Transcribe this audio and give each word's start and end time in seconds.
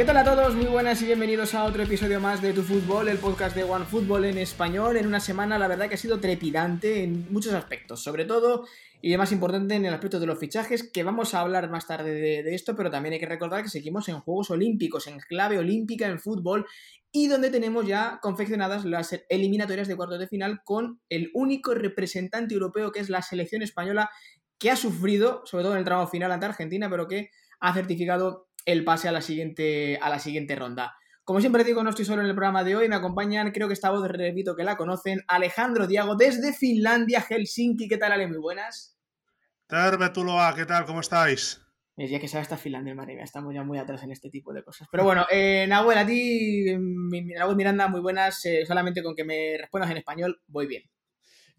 ¿Qué 0.00 0.06
tal 0.06 0.16
a 0.16 0.24
todos? 0.24 0.54
Muy 0.54 0.64
buenas 0.64 1.02
y 1.02 1.04
bienvenidos 1.04 1.54
a 1.54 1.64
otro 1.64 1.82
episodio 1.82 2.20
más 2.20 2.40
de 2.40 2.54
Tu 2.54 2.62
Fútbol, 2.62 3.10
el 3.10 3.18
podcast 3.18 3.54
de 3.54 3.64
One 3.64 3.84
Fútbol 3.84 4.24
en 4.24 4.38
español. 4.38 4.96
En 4.96 5.06
una 5.06 5.20
semana, 5.20 5.58
la 5.58 5.68
verdad, 5.68 5.90
que 5.90 5.96
ha 5.96 5.98
sido 5.98 6.18
trepidante 6.20 7.04
en 7.04 7.30
muchos 7.30 7.52
aspectos, 7.52 8.02
sobre 8.02 8.24
todo 8.24 8.64
y 9.02 9.14
más 9.18 9.30
importante 9.30 9.74
en 9.74 9.84
el 9.84 9.92
aspecto 9.92 10.18
de 10.18 10.24
los 10.24 10.38
fichajes, 10.38 10.90
que 10.90 11.02
vamos 11.02 11.34
a 11.34 11.40
hablar 11.40 11.68
más 11.68 11.86
tarde 11.86 12.14
de, 12.14 12.54
esto, 12.54 12.74
pero 12.74 12.90
también 12.90 13.12
hay 13.12 13.20
que 13.20 13.26
recordar 13.26 13.62
que 13.62 13.68
seguimos 13.68 14.08
en 14.08 14.20
Juegos 14.20 14.50
Olímpicos, 14.50 15.06
en 15.06 15.18
clave 15.18 15.58
olímpica 15.58 16.06
en 16.06 16.18
fútbol, 16.18 16.64
y 17.12 17.28
donde 17.28 17.50
tenemos 17.50 17.86
ya 17.86 18.20
confeccionadas 18.22 18.86
las 18.86 19.14
eliminatorias 19.28 19.86
de 19.86 19.96
cuartos 19.96 20.18
de 20.18 20.28
final 20.28 20.62
con 20.64 21.02
el 21.10 21.30
único 21.34 21.74
representante 21.74 22.54
europeo 22.54 22.90
que 22.90 23.00
es 23.00 23.10
la 23.10 23.20
selección 23.20 23.60
española, 23.60 24.08
que 24.58 24.70
ha 24.70 24.76
sufrido, 24.76 25.42
sobre 25.44 25.64
todo 25.64 25.74
en 25.74 25.80
el 25.80 25.84
tramo 25.84 26.06
final 26.06 26.32
ante 26.32 26.46
Argentina, 26.46 26.88
pero 26.88 27.06
que 27.06 27.28
ha 27.60 27.74
certificado 27.74 28.48
el 28.64 28.84
pase 28.84 29.08
a 29.08 29.12
la 29.12 29.20
siguiente, 29.20 29.98
a 30.00 30.10
la 30.10 30.18
siguiente 30.18 30.56
ronda. 30.56 30.94
Como 31.24 31.40
siempre 31.40 31.64
digo, 31.64 31.84
no 31.84 31.90
estoy 31.90 32.04
solo 32.04 32.22
en 32.22 32.28
el 32.28 32.34
programa 32.34 32.64
de 32.64 32.74
hoy, 32.74 32.88
me 32.88 32.96
acompañan, 32.96 33.52
creo 33.52 33.68
que 33.68 33.74
esta 33.74 33.90
voz, 33.90 34.08
repito 34.08 34.56
que 34.56 34.64
la 34.64 34.76
conocen, 34.76 35.20
Alejandro 35.28 35.86
Diago 35.86 36.16
desde 36.16 36.52
Finlandia, 36.52 37.20
Helsinki. 37.20 37.88
¿Qué 37.88 37.98
tal, 37.98 38.12
Ale? 38.12 38.26
Muy 38.26 38.38
buenas. 38.38 38.98
Tervetuloa, 39.68 40.54
¿qué 40.56 40.66
tal? 40.66 40.84
¿Cómo 40.86 41.00
estáis? 41.00 41.60
Es 41.96 42.10
ya 42.10 42.18
que 42.18 42.28
sabe 42.28 42.42
esta 42.42 42.56
Finlandia, 42.56 42.94
madre 42.94 43.14
mía, 43.14 43.24
estamos 43.24 43.54
ya 43.54 43.62
muy 43.62 43.78
atrás 43.78 44.02
en 44.02 44.10
este 44.10 44.30
tipo 44.30 44.52
de 44.52 44.64
cosas. 44.64 44.88
Pero 44.90 45.04
bueno, 45.04 45.26
eh, 45.30 45.66
Nahuel, 45.68 45.98
a 45.98 46.06
ti, 46.06 46.64
Nahuel 47.36 47.56
Miranda, 47.56 47.88
muy 47.88 48.00
buenas, 48.00 48.44
eh, 48.46 48.64
solamente 48.66 49.02
con 49.02 49.14
que 49.14 49.24
me 49.24 49.56
respondas 49.58 49.90
en 49.90 49.98
español, 49.98 50.40
voy 50.48 50.66
bien. 50.66 50.82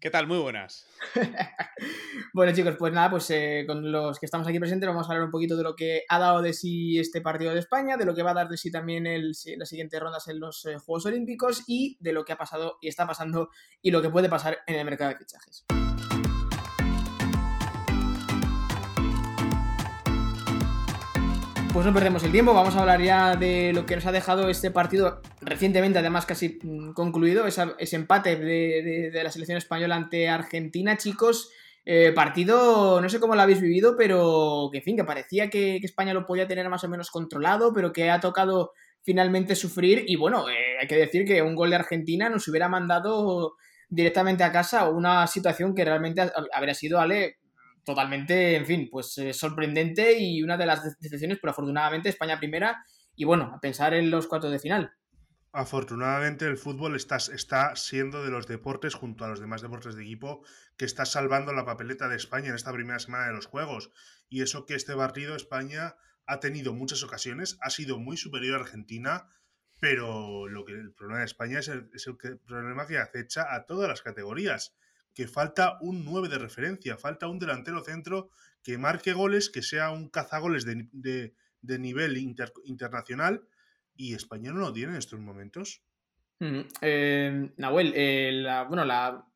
¿Qué 0.02 0.10
tal? 0.10 0.26
Muy 0.26 0.38
buenas. 0.38 0.84
bueno, 2.34 2.52
chicos, 2.52 2.74
pues 2.76 2.92
nada, 2.92 3.08
pues 3.08 3.30
eh, 3.30 3.62
con 3.68 3.92
los 3.92 4.18
que 4.18 4.26
estamos 4.26 4.48
aquí 4.48 4.58
presentes 4.58 4.88
vamos 4.88 5.06
a 5.06 5.12
hablar 5.12 5.26
un 5.26 5.30
poquito 5.30 5.56
de 5.56 5.62
lo 5.62 5.76
que 5.76 6.02
ha 6.08 6.18
dado 6.18 6.42
de 6.42 6.54
sí 6.54 6.98
este 6.98 7.20
partido 7.20 7.54
de 7.54 7.60
España, 7.60 7.96
de 7.96 8.04
lo 8.04 8.12
que 8.12 8.24
va 8.24 8.32
a 8.32 8.34
dar 8.34 8.48
de 8.48 8.56
sí 8.56 8.72
también 8.72 9.06
el, 9.06 9.30
las 9.56 9.68
siguientes 9.68 10.00
rondas 10.00 10.26
en 10.26 10.40
los 10.40 10.66
eh, 10.66 10.76
Juegos 10.78 11.06
Olímpicos 11.06 11.62
y 11.68 11.98
de 12.00 12.12
lo 12.12 12.24
que 12.24 12.32
ha 12.32 12.36
pasado 12.36 12.78
y 12.82 12.88
está 12.88 13.06
pasando 13.06 13.50
y 13.80 13.92
lo 13.92 14.02
que 14.02 14.10
puede 14.10 14.28
pasar 14.28 14.58
en 14.66 14.74
el 14.74 14.84
mercado 14.84 15.10
de 15.10 15.18
fichajes. 15.18 15.66
Pues 21.72 21.86
no 21.86 21.94
perdemos 21.94 22.22
el 22.22 22.32
tiempo, 22.32 22.52
vamos 22.52 22.76
a 22.76 22.80
hablar 22.80 23.00
ya 23.00 23.34
de 23.34 23.72
lo 23.72 23.86
que 23.86 23.94
nos 23.94 24.04
ha 24.04 24.12
dejado 24.12 24.50
este 24.50 24.70
partido 24.70 25.22
recientemente, 25.40 25.98
además 25.98 26.26
casi 26.26 26.58
mm, 26.62 26.92
concluido, 26.92 27.46
ese 27.46 27.96
empate 27.96 28.36
de, 28.36 29.10
la 29.24 29.30
selección 29.30 29.56
española 29.56 29.96
ante 29.96 30.28
Argentina, 30.28 30.98
chicos. 30.98 31.50
Eh, 31.86 32.12
partido, 32.14 33.00
no 33.00 33.08
sé 33.08 33.20
cómo 33.20 33.34
lo 33.34 33.40
habéis 33.40 33.62
vivido, 33.62 33.96
pero 33.96 34.68
que 34.70 34.78
en 34.78 34.84
fin, 34.84 34.96
que 34.96 35.04
parecía 35.04 35.48
que, 35.48 35.76
España 35.76 36.12
lo 36.12 36.26
podía 36.26 36.46
tener 36.46 36.68
más 36.68 36.84
o 36.84 36.90
menos 36.90 37.10
controlado, 37.10 37.72
pero 37.72 37.90
que 37.90 38.10
ha 38.10 38.20
tocado 38.20 38.72
finalmente 39.00 39.56
sufrir. 39.56 40.04
Y 40.06 40.16
bueno, 40.16 40.50
eh, 40.50 40.76
hay 40.78 40.86
que 40.86 40.96
decir 40.96 41.24
que 41.24 41.40
un 41.40 41.54
gol 41.54 41.70
de 41.70 41.76
Argentina 41.76 42.28
nos 42.28 42.46
hubiera 42.48 42.68
mandado 42.68 43.54
directamente 43.88 44.44
a 44.44 44.52
casa 44.52 44.90
una 44.90 45.26
situación 45.26 45.74
que 45.74 45.86
realmente 45.86 46.30
habría 46.52 46.74
sido, 46.74 47.00
Ale, 47.00 47.38
totalmente, 47.84 48.56
en 48.56 48.66
fin, 48.66 48.88
pues 48.90 49.16
eh, 49.18 49.32
sorprendente 49.32 50.18
y 50.18 50.42
una 50.42 50.56
de 50.56 50.66
las 50.66 50.98
decepciones, 51.00 51.38
pero 51.40 51.50
afortunadamente 51.50 52.08
España 52.08 52.38
primera 52.38 52.84
y 53.14 53.24
bueno, 53.24 53.52
a 53.54 53.60
pensar 53.60 53.94
en 53.94 54.10
los 54.10 54.26
cuartos 54.26 54.50
de 54.50 54.58
final. 54.58 54.92
Afortunadamente 55.54 56.46
el 56.46 56.56
fútbol 56.56 56.96
está, 56.96 57.16
está 57.16 57.76
siendo 57.76 58.24
de 58.24 58.30
los 58.30 58.46
deportes, 58.46 58.94
junto 58.94 59.24
a 59.24 59.28
los 59.28 59.38
demás 59.38 59.60
deportes 59.60 59.94
de 59.94 60.02
equipo, 60.02 60.42
que 60.78 60.86
está 60.86 61.04
salvando 61.04 61.52
la 61.52 61.66
papeleta 61.66 62.08
de 62.08 62.16
España 62.16 62.48
en 62.48 62.54
esta 62.54 62.72
primera 62.72 62.98
semana 62.98 63.26
de 63.26 63.34
los 63.34 63.46
Juegos. 63.46 63.90
Y 64.30 64.40
eso 64.40 64.64
que 64.64 64.74
este 64.74 64.96
partido 64.96 65.36
España 65.36 65.96
ha 66.26 66.40
tenido 66.40 66.72
muchas 66.72 67.02
ocasiones, 67.02 67.58
ha 67.60 67.68
sido 67.68 67.98
muy 67.98 68.16
superior 68.16 68.58
a 68.58 68.62
Argentina, 68.62 69.28
pero 69.78 70.48
lo 70.48 70.64
que 70.64 70.72
el 70.72 70.94
problema 70.94 71.18
de 71.18 71.26
España 71.26 71.58
es 71.58 71.68
el, 71.68 71.90
es 71.92 72.06
el 72.06 72.16
problema 72.16 72.86
que 72.86 72.96
acecha 72.96 73.54
a 73.54 73.66
todas 73.66 73.90
las 73.90 74.00
categorías 74.00 74.74
que 75.14 75.28
falta 75.28 75.78
un 75.80 76.04
9 76.04 76.28
de 76.28 76.38
referencia, 76.38 76.96
falta 76.96 77.28
un 77.28 77.38
delantero 77.38 77.82
centro 77.82 78.30
que 78.62 78.78
marque 78.78 79.12
goles, 79.12 79.50
que 79.50 79.62
sea 79.62 79.90
un 79.90 80.08
cazagoles 80.08 80.64
de, 80.64 80.88
de, 80.92 81.78
nivel 81.78 82.16
internacional 82.16 83.42
y 83.96 84.14
España 84.14 84.52
no 84.52 84.60
lo 84.60 84.72
tiene 84.72 84.92
en 84.92 84.98
estos 84.98 85.20
momentos. 85.20 85.82
Eh, 86.80 87.50
Nahuel, 87.56 87.92
eh, 87.94 88.30
la, 88.32 88.64
bueno, 88.64 88.84
la, 88.84 89.26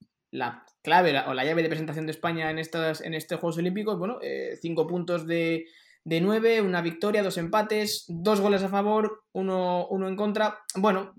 clave 0.82 1.18
o 1.26 1.34
la 1.34 1.44
llave 1.44 1.62
de 1.62 1.68
presentación 1.68 2.06
de 2.06 2.12
España 2.12 2.50
en, 2.50 2.58
estas, 2.58 3.00
en 3.00 3.14
estos 3.14 3.40
Juegos 3.40 3.58
Olímpicos, 3.58 3.98
bueno, 3.98 4.18
eh, 4.22 4.58
cinco 4.60 4.86
puntos 4.86 5.26
de, 5.26 5.66
de 6.04 6.20
9, 6.20 6.60
una 6.62 6.82
victoria, 6.82 7.22
dos 7.22 7.38
empates, 7.38 8.04
dos 8.08 8.40
goles 8.40 8.62
a 8.62 8.68
favor, 8.68 9.24
uno, 9.32 9.86
uno 9.88 10.08
en 10.08 10.16
contra. 10.16 10.60
Bueno, 10.76 11.14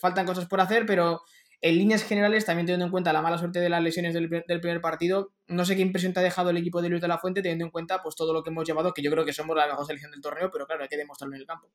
faltan 0.00 0.26
cosas 0.26 0.46
por 0.46 0.60
hacer, 0.60 0.86
pero 0.86 1.22
en 1.60 1.76
líneas 1.76 2.04
generales, 2.04 2.44
también 2.44 2.66
teniendo 2.66 2.86
en 2.86 2.92
cuenta 2.92 3.12
la 3.12 3.22
mala 3.22 3.38
suerte 3.38 3.60
de 3.60 3.68
las 3.68 3.82
lesiones 3.82 4.14
del, 4.14 4.28
primer 4.28 4.80
partido, 4.80 5.32
no 5.48 5.64
sé 5.64 5.74
qué 5.74 5.82
impresión 5.82 6.12
te 6.12 6.20
ha 6.20 6.22
dejado 6.22 6.50
el 6.50 6.56
equipo 6.56 6.80
de 6.82 6.88
Luis 6.88 7.00
de 7.00 7.08
la 7.08 7.18
Fuente, 7.18 7.42
teniendo 7.42 7.64
en 7.64 7.70
cuenta 7.70 8.02
pues 8.02 8.14
todo 8.14 8.32
lo 8.32 8.42
que 8.42 8.50
hemos 8.50 8.66
llevado, 8.66 8.94
que 8.94 9.02
yo 9.02 9.10
creo 9.10 9.24
que 9.24 9.32
somos 9.32 9.56
la 9.56 9.66
mejor 9.66 9.84
selección 9.86 10.12
del 10.12 10.20
torneo, 10.20 10.50
pero 10.52 10.66
claro, 10.66 10.82
hay 10.82 10.88
que 10.88 10.96
demostrarlo 10.96 11.34
en 11.34 11.40
el 11.40 11.46
campo. 11.46 11.68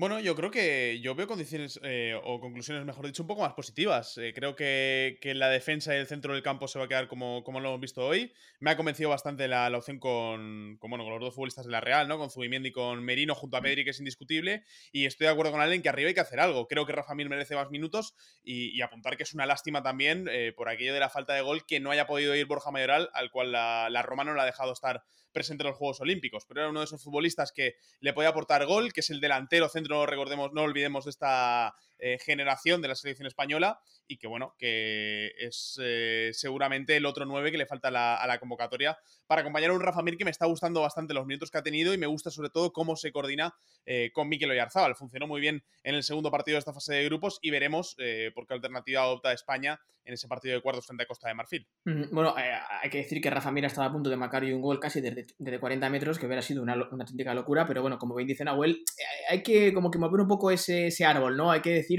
Bueno, 0.00 0.18
yo 0.18 0.34
creo 0.34 0.50
que 0.50 0.98
yo 1.02 1.14
veo 1.14 1.26
condiciones 1.26 1.78
eh, 1.82 2.18
o 2.24 2.40
conclusiones, 2.40 2.86
mejor 2.86 3.04
dicho, 3.04 3.22
un 3.22 3.26
poco 3.26 3.42
más 3.42 3.52
positivas. 3.52 4.16
Eh, 4.16 4.32
creo 4.34 4.56
que, 4.56 5.18
la 5.34 5.50
defensa 5.50 5.94
y 5.94 5.98
el 5.98 6.06
centro 6.06 6.32
del 6.32 6.42
campo 6.42 6.68
se 6.68 6.78
va 6.78 6.86
a 6.86 6.88
quedar 6.88 7.06
como, 7.06 7.44
como 7.44 7.60
lo 7.60 7.68
hemos 7.68 7.82
visto 7.82 8.06
hoy. 8.06 8.32
Me 8.60 8.70
ha 8.70 8.78
convencido 8.78 9.10
bastante 9.10 9.46
la, 9.46 9.68
opción 9.76 9.98
con, 9.98 10.78
con, 10.78 10.88
bueno, 10.88 11.04
con 11.04 11.12
los 11.12 11.20
dos 11.20 11.34
futbolistas 11.34 11.66
de 11.66 11.72
la 11.72 11.82
Real, 11.82 12.08
¿no? 12.08 12.16
Con 12.16 12.30
Zubimendi 12.30 12.70
y 12.70 12.72
con 12.72 13.04
Merino 13.04 13.34
junto 13.34 13.58
a 13.58 13.60
Pedri, 13.60 13.84
que 13.84 13.90
es 13.90 13.98
indiscutible. 13.98 14.64
Y 14.90 15.04
estoy 15.04 15.26
de 15.26 15.34
acuerdo 15.34 15.52
con 15.52 15.60
Allen 15.60 15.82
que 15.82 15.90
arriba 15.90 16.08
hay 16.08 16.14
que 16.14 16.20
hacer 16.20 16.40
algo. 16.40 16.66
Creo 16.66 16.86
que 16.86 16.92
Rafa 16.92 17.14
Mir 17.14 17.28
merece 17.28 17.54
más 17.54 17.70
minutos 17.70 18.14
y, 18.42 18.80
apuntar 18.80 19.18
que 19.18 19.24
es 19.24 19.34
una 19.34 19.44
lástima 19.44 19.82
también 19.82 20.28
eh, 20.30 20.54
por 20.56 20.70
aquello 20.70 20.94
de 20.94 21.00
la 21.00 21.10
falta 21.10 21.34
de 21.34 21.42
gol 21.42 21.66
que 21.66 21.78
no 21.78 21.90
haya 21.90 22.06
podido 22.06 22.34
ir 22.34 22.46
Borja 22.46 22.70
Mayoral, 22.70 23.10
al 23.12 23.30
cual 23.30 23.52
la, 23.52 23.90
la 23.90 24.00
Roma 24.00 24.24
no 24.24 24.32
le 24.32 24.40
ha 24.40 24.46
dejado 24.46 24.72
estar 24.72 25.04
presente 25.32 25.62
en 25.62 25.68
los 25.68 25.76
Juegos 25.76 26.00
Olímpicos. 26.00 26.44
Pero 26.46 26.60
era 26.60 26.70
uno 26.70 26.80
de 26.80 26.84
esos 26.84 27.02
futbolistas 27.02 27.52
que 27.52 27.76
le 28.00 28.12
podía 28.12 28.30
aportar 28.30 28.66
gol, 28.66 28.92
que 28.92 29.00
es 29.00 29.10
el 29.10 29.20
delantero 29.20 29.68
centro, 29.68 30.06
recordemos, 30.06 30.52
no 30.52 30.62
olvidemos 30.62 31.04
de 31.04 31.10
esta 31.10 31.74
eh, 32.00 32.18
generación 32.18 32.80
de 32.80 32.88
la 32.88 32.94
selección 32.94 33.26
española 33.26 33.80
y 34.06 34.16
que 34.16 34.26
bueno, 34.26 34.54
que 34.58 35.32
es 35.38 35.78
eh, 35.82 36.30
seguramente 36.32 36.96
el 36.96 37.06
otro 37.06 37.26
9 37.26 37.52
que 37.52 37.58
le 37.58 37.66
falta 37.66 37.88
a 37.88 38.26
la 38.26 38.38
convocatoria 38.38 38.98
para 39.26 39.42
acompañar 39.42 39.70
a 39.70 39.74
un 39.74 39.80
Rafa 39.80 40.02
Mir 40.02 40.16
que 40.16 40.24
me 40.24 40.30
está 40.30 40.46
gustando 40.46 40.80
bastante 40.80 41.14
los 41.14 41.26
minutos 41.26 41.50
que 41.50 41.58
ha 41.58 41.62
tenido 41.62 41.94
y 41.94 41.98
me 41.98 42.06
gusta 42.06 42.30
sobre 42.30 42.50
todo 42.50 42.72
cómo 42.72 42.96
se 42.96 43.12
coordina 43.12 43.54
eh, 43.86 44.10
con 44.12 44.28
Mikel 44.28 44.50
Oyarzábal. 44.50 44.96
Funcionó 44.96 45.26
muy 45.26 45.40
bien 45.40 45.62
en 45.84 45.94
el 45.94 46.02
segundo 46.02 46.30
partido 46.30 46.56
de 46.56 46.60
esta 46.60 46.72
fase 46.72 46.94
de 46.94 47.04
grupos 47.04 47.38
y 47.42 47.50
veremos 47.50 47.96
por 48.34 48.46
qué 48.46 48.54
alternativa 48.54 49.02
adopta 49.02 49.32
España 49.32 49.78
en 50.04 50.14
ese 50.14 50.28
partido 50.28 50.54
de 50.54 50.62
cuartos 50.62 50.86
frente 50.86 51.04
a 51.04 51.06
Costa 51.06 51.28
de 51.28 51.34
Marfil. 51.34 51.66
Bueno, 52.10 52.34
hay 52.36 52.90
que 52.90 52.98
decir 52.98 53.20
que 53.20 53.30
Rafa 53.30 53.50
Mir 53.50 53.64
estaba 53.64 53.86
a 53.86 53.92
punto 53.92 54.10
de 54.10 54.16
marcar 54.16 54.44
un 54.44 54.60
gol 54.60 54.80
casi 54.80 55.00
desde, 55.00 55.60
40 55.60 55.88
metros, 55.90 56.18
que 56.18 56.26
hubiera 56.26 56.42
sido 56.42 56.62
una, 56.62 56.74
una 56.74 57.04
auténtica 57.04 57.34
locura, 57.34 57.66
pero 57.66 57.82
bueno, 57.82 57.98
como 57.98 58.14
bien 58.14 58.26
dice 58.26 58.44
Nahuel, 58.44 58.82
hay 59.28 59.42
que 59.42 59.72
como 59.72 59.90
que 59.90 59.98
mover 59.98 60.20
un 60.20 60.28
poco 60.28 60.50
ese, 60.50 60.86
ese 60.86 61.04
árbol, 61.04 61.36
¿no? 61.36 61.50
Hay 61.50 61.60
que 61.60 61.70
decir 61.70 61.89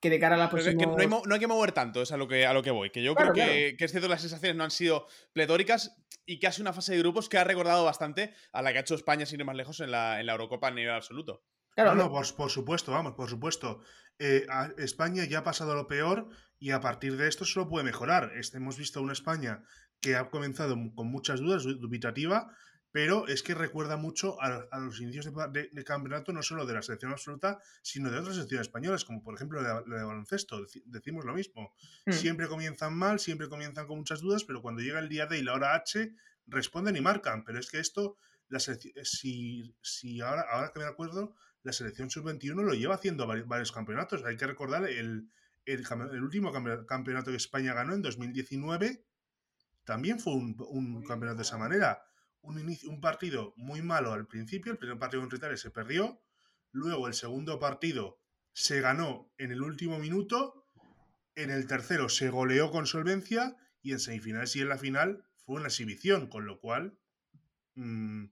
que 0.00 0.10
de 0.10 0.18
cara 0.18 0.36
a 0.36 0.38
la 0.38 0.50
próxima. 0.50 0.74
No, 0.74 1.34
hay, 1.34 1.40
que 1.40 1.46
mover 1.46 1.72
tanto, 1.72 2.02
es 2.02 2.12
a 2.12 2.16
lo 2.16 2.28
que, 2.28 2.46
a 2.46 2.52
lo 2.52 2.62
que 2.62 2.70
voy. 2.70 2.90
Que 2.90 3.02
yo 3.02 3.14
creo 3.14 3.32
que, 3.32 3.76
es 3.78 3.90
cierto 3.90 4.06
que 4.06 4.14
las 4.14 4.20
sensaciones 4.20 4.56
no 4.56 4.64
han 4.64 4.70
sido 4.70 5.06
pletóricas 5.32 5.96
y 6.24 6.38
que 6.38 6.46
ha 6.46 6.52
sido 6.52 6.64
una 6.64 6.72
fase 6.72 6.92
de 6.92 6.98
grupos 6.98 7.28
que 7.28 7.38
ha 7.38 7.44
recordado 7.44 7.84
bastante 7.84 8.34
a 8.52 8.62
la 8.62 8.72
que 8.72 8.78
ha 8.78 8.80
hecho 8.82 8.94
España, 8.94 9.26
sin 9.26 9.40
ir 9.40 9.46
más 9.46 9.56
lejos, 9.56 9.80
en 9.80 9.90
la, 9.90 10.20
en 10.20 10.26
la 10.26 10.32
Eurocopa 10.32 10.68
a 10.68 10.70
nivel 10.70 10.94
absoluto. 10.94 11.42
Claro, 11.74 11.94
no, 11.94 12.10
por, 12.10 12.50
supuesto, 12.50 12.90
vamos, 12.90 13.14
por 13.14 13.30
supuesto. 13.30 13.80
Eh, 14.18 14.46
España 14.78 15.24
ya 15.24 15.38
ha 15.38 15.44
pasado 15.44 15.76
lo 15.76 15.86
peor 15.86 16.28
y 16.58 16.72
a 16.72 16.80
partir 16.80 17.16
de 17.16 17.28
esto 17.28 17.44
solo 17.44 17.68
puede 17.68 17.84
mejorar. 17.84 18.32
Este, 18.36 18.56
hemos 18.56 18.76
visto 18.76 19.00
una 19.00 19.12
España 19.12 19.62
que 20.00 20.16
ha 20.16 20.28
comenzado 20.28 20.76
con 20.94 21.06
muchas 21.06 21.40
dudas, 21.40 21.62
dubitativa, 21.62 22.52
pero 22.90 23.28
es 23.28 23.42
que 23.42 23.54
recuerda 23.54 23.96
mucho 23.96 24.40
a, 24.40 24.66
los 24.78 25.00
inicios 25.00 25.30
de, 25.52 25.84
campeonato 25.84 26.32
no 26.32 26.42
solo 26.42 26.64
de 26.64 26.74
la 26.74 26.82
selección 26.82 27.12
absoluta, 27.12 27.60
sino 27.82 28.10
de 28.10 28.18
otras 28.18 28.36
selecciones 28.36 28.66
españolas, 28.66 29.04
como 29.04 29.22
por 29.22 29.34
ejemplo 29.34 29.60
la 29.60 29.82
de, 29.82 30.04
baloncesto. 30.04 30.64
decimos 30.86 31.24
lo 31.24 31.34
mismo. 31.34 31.74
Hmm. 32.06 32.12
Siempre 32.12 32.48
comienzan 32.48 32.94
mal, 32.94 33.20
siempre 33.20 33.48
comienzan 33.48 33.86
con 33.86 33.98
muchas 33.98 34.20
dudas, 34.20 34.44
pero 34.44 34.62
cuando 34.62 34.80
llega 34.80 35.00
el 35.00 35.08
día 35.08 35.26
D 35.26 35.38
y 35.38 35.42
la 35.42 35.54
hora 35.54 35.74
H, 35.74 36.14
responden 36.46 36.96
y 36.96 37.00
marcan. 37.00 37.44
Pero 37.44 37.58
es 37.58 37.70
que 37.70 37.78
esto, 37.78 38.16
la 38.48 38.58
si, 38.58 39.74
si 39.82 40.20
ahora, 40.22 40.46
ahora 40.50 40.72
que 40.72 40.80
me 40.80 40.86
acuerdo, 40.86 41.34
la 41.62 41.72
selección 41.72 42.08
sub-21 42.08 42.54
lo 42.54 42.72
lleva 42.72 42.94
haciendo 42.94 43.26
varios, 43.26 43.72
campeonatos. 43.72 44.24
Hay 44.24 44.38
que 44.38 44.46
recordar 44.46 44.88
el, 44.88 45.28
el, 45.66 46.22
último 46.22 46.52
campeonato 46.86 47.30
que 47.30 47.36
España 47.36 47.74
ganó 47.74 47.92
en 47.92 48.00
2019, 48.00 49.04
también 49.84 50.20
fue 50.20 50.34
un, 50.34 50.56
un 50.68 51.02
campeonato 51.04 51.38
de 51.38 51.42
esa 51.42 51.58
manera 51.58 52.02
un, 52.42 52.58
inicio, 52.58 52.90
un 52.90 53.00
partido 53.00 53.54
muy 53.56 53.82
malo 53.82 54.12
al 54.12 54.26
principio, 54.26 54.72
el 54.72 54.78
primer 54.78 54.98
partido 54.98 55.22
contra 55.22 55.38
Italia 55.38 55.56
se 55.56 55.70
perdió, 55.70 56.20
luego 56.72 57.06
el 57.06 57.14
segundo 57.14 57.58
partido 57.58 58.20
se 58.52 58.80
ganó 58.80 59.32
en 59.38 59.52
el 59.52 59.62
último 59.62 59.98
minuto, 59.98 60.66
en 61.34 61.50
el 61.50 61.66
tercero 61.66 62.08
se 62.08 62.30
goleó 62.30 62.70
con 62.70 62.86
solvencia 62.86 63.56
y 63.82 63.92
en 63.92 64.00
semifinales 64.00 64.56
y 64.56 64.60
en 64.60 64.68
la 64.68 64.78
final 64.78 65.24
fue 65.44 65.56
una 65.56 65.68
exhibición, 65.68 66.26
con 66.26 66.46
lo 66.46 66.60
cual 66.60 66.98
mm, 67.74 68.26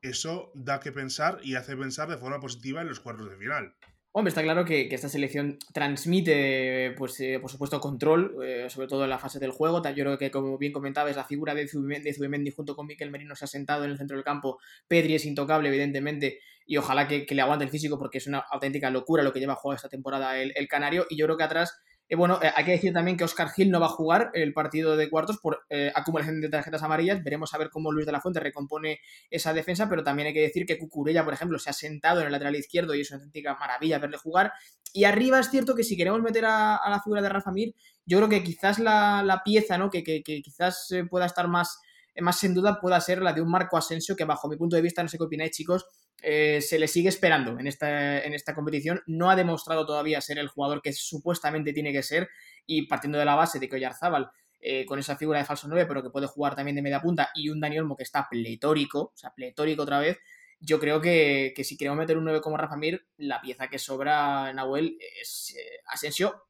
eso 0.00 0.52
da 0.54 0.80
que 0.80 0.92
pensar 0.92 1.40
y 1.42 1.54
hace 1.54 1.76
pensar 1.76 2.08
de 2.08 2.16
forma 2.16 2.40
positiva 2.40 2.80
en 2.80 2.88
los 2.88 3.00
cuartos 3.00 3.28
de 3.28 3.36
final. 3.36 3.76
Está 4.26 4.42
claro 4.42 4.64
que, 4.64 4.88
esta 4.90 5.08
selección 5.08 5.58
transmite, 5.72 6.92
pues, 6.96 7.20
eh, 7.20 7.38
por 7.40 7.50
supuesto, 7.50 7.78
control, 7.78 8.36
eh, 8.44 8.68
sobre 8.68 8.88
todo 8.88 9.04
en 9.04 9.10
la 9.10 9.18
fase 9.18 9.38
del 9.38 9.52
juego. 9.52 9.82
Yo 9.82 10.04
creo 10.04 10.18
que, 10.18 10.30
como 10.30 10.58
bien 10.58 10.72
comentabas, 10.72 11.14
la 11.14 11.24
figura 11.24 11.54
de 11.54 11.68
Zubimendi 11.68 12.50
junto 12.50 12.74
con 12.74 12.86
Miquel 12.86 13.10
Merino 13.10 13.36
se 13.36 13.44
ha 13.44 13.48
sentado 13.48 13.84
en 13.84 13.90
el 13.90 13.98
centro 13.98 14.16
del 14.16 14.24
campo. 14.24 14.58
Pedri 14.88 15.14
es 15.14 15.24
intocable, 15.24 15.68
evidentemente, 15.68 16.40
y 16.66 16.76
ojalá 16.78 17.06
que, 17.06 17.26
le 17.28 17.42
aguante 17.42 17.64
el 17.64 17.70
físico 17.70 17.98
porque 17.98 18.18
es 18.18 18.26
una 18.26 18.38
auténtica 18.50 18.90
locura 18.90 19.22
lo 19.22 19.32
que 19.32 19.40
lleva 19.40 19.52
a 19.52 19.56
jugar 19.56 19.76
esta 19.76 19.88
temporada 19.88 20.36
el, 20.40 20.52
el 20.56 20.66
Canario. 20.68 21.06
Y 21.08 21.16
yo 21.16 21.26
creo 21.26 21.36
que 21.36 21.44
atrás 21.44 21.80
eh, 22.10 22.16
bueno, 22.16 22.38
eh, 22.42 22.50
hay 22.54 22.64
que 22.64 22.70
decir 22.70 22.92
también 22.92 23.18
que 23.18 23.24
Oscar 23.24 23.50
Gil 23.50 23.70
no 23.70 23.80
va 23.80 23.86
a 23.86 23.90
jugar 23.90 24.30
el 24.32 24.54
partido 24.54 24.96
de 24.96 25.10
cuartos 25.10 25.38
por 25.38 25.66
eh, 25.68 25.92
acumulación 25.94 26.40
de 26.40 26.48
tarjetas 26.48 26.82
amarillas. 26.82 27.22
Veremos 27.22 27.52
a 27.52 27.58
ver 27.58 27.68
cómo 27.68 27.92
Luis 27.92 28.06
de 28.06 28.12
la 28.12 28.20
Fuente 28.20 28.40
recompone 28.40 29.00
esa 29.30 29.52
defensa, 29.52 29.88
pero 29.90 30.02
también 30.02 30.28
hay 30.28 30.34
que 30.34 30.40
decir 30.40 30.64
que 30.64 30.78
Cucurella, 30.78 31.22
por 31.22 31.34
ejemplo, 31.34 31.58
se 31.58 31.68
ha 31.68 31.74
sentado 31.74 32.20
en 32.20 32.26
el 32.26 32.32
lateral 32.32 32.56
izquierdo 32.56 32.94
y 32.94 33.02
es 33.02 33.10
una 33.10 33.18
auténtica 33.18 33.56
maravilla 33.56 33.98
verle 33.98 34.16
jugar. 34.16 34.52
Y 34.94 35.04
arriba 35.04 35.38
es 35.38 35.50
cierto 35.50 35.74
que 35.74 35.84
si 35.84 35.98
queremos 35.98 36.22
meter 36.22 36.46
a, 36.46 36.80
la 36.88 37.00
figura 37.02 37.20
de 37.20 37.28
Rafa 37.28 37.52
Mir, 37.52 37.74
yo 38.06 38.16
creo 38.16 38.30
que 38.30 38.42
quizás 38.42 38.78
la, 38.78 39.42
pieza, 39.44 39.76
¿no? 39.76 39.90
Que, 39.90 40.02
que, 40.02 40.22
que 40.22 40.40
quizás 40.40 40.88
pueda 41.10 41.26
estar 41.26 41.46
más, 41.46 41.78
más 42.20 42.42
en 42.42 42.54
duda 42.54 42.80
pueda 42.80 42.98
ser 43.02 43.20
la 43.20 43.34
de 43.34 43.42
un 43.42 43.50
Marco 43.50 43.76
Asensio, 43.76 44.16
que 44.16 44.24
bajo 44.24 44.48
mi 44.48 44.56
punto 44.56 44.76
de 44.76 44.82
vista, 44.82 45.02
no 45.02 45.10
sé 45.10 45.18
qué 45.18 45.24
opináis, 45.24 45.50
chicos, 45.50 45.84
eh, 46.22 46.60
se 46.60 46.78
le 46.78 46.88
sigue 46.88 47.08
esperando 47.08 47.58
en 47.58 47.66
esta, 47.66 48.20
en 48.22 48.34
esta 48.34 48.54
competición. 48.54 49.02
No 49.06 49.30
ha 49.30 49.36
demostrado 49.36 49.86
todavía 49.86 50.20
ser 50.20 50.38
el 50.38 50.48
jugador 50.48 50.82
que 50.82 50.92
supuestamente 50.92 51.72
tiene 51.72 51.92
que 51.92 52.02
ser 52.02 52.28
y 52.66 52.86
partiendo 52.86 53.18
de 53.18 53.24
la 53.24 53.34
base 53.34 53.58
de 53.58 53.68
que 53.68 53.76
Oyarzábal 53.76 54.30
eh, 54.60 54.84
con 54.86 54.98
esa 54.98 55.16
figura 55.16 55.38
de 55.38 55.44
falso 55.44 55.68
9, 55.68 55.86
pero 55.86 56.02
que 56.02 56.10
puede 56.10 56.26
jugar 56.26 56.56
también 56.56 56.74
de 56.74 56.82
media 56.82 57.00
punta, 57.00 57.30
y 57.34 57.48
un 57.48 57.60
Dani 57.60 57.78
Olmo 57.78 57.96
que 57.96 58.02
está 58.02 58.28
pletórico, 58.28 59.12
o 59.14 59.16
sea, 59.16 59.32
pletórico 59.32 59.82
otra 59.82 60.00
vez, 60.00 60.18
yo 60.58 60.80
creo 60.80 61.00
que, 61.00 61.54
si 61.62 61.76
queremos 61.76 61.98
meter 61.98 62.18
un 62.18 62.24
9 62.24 62.40
como 62.40 62.56
Rafa 62.56 62.76
Mir, 62.76 63.06
la 63.16 63.40
pieza 63.40 63.68
que 63.68 63.78
sobra 63.78 64.52
Nahuel 64.52 64.98
es 65.22 65.54
eh, 65.56 65.80
Asensio, 65.86 66.48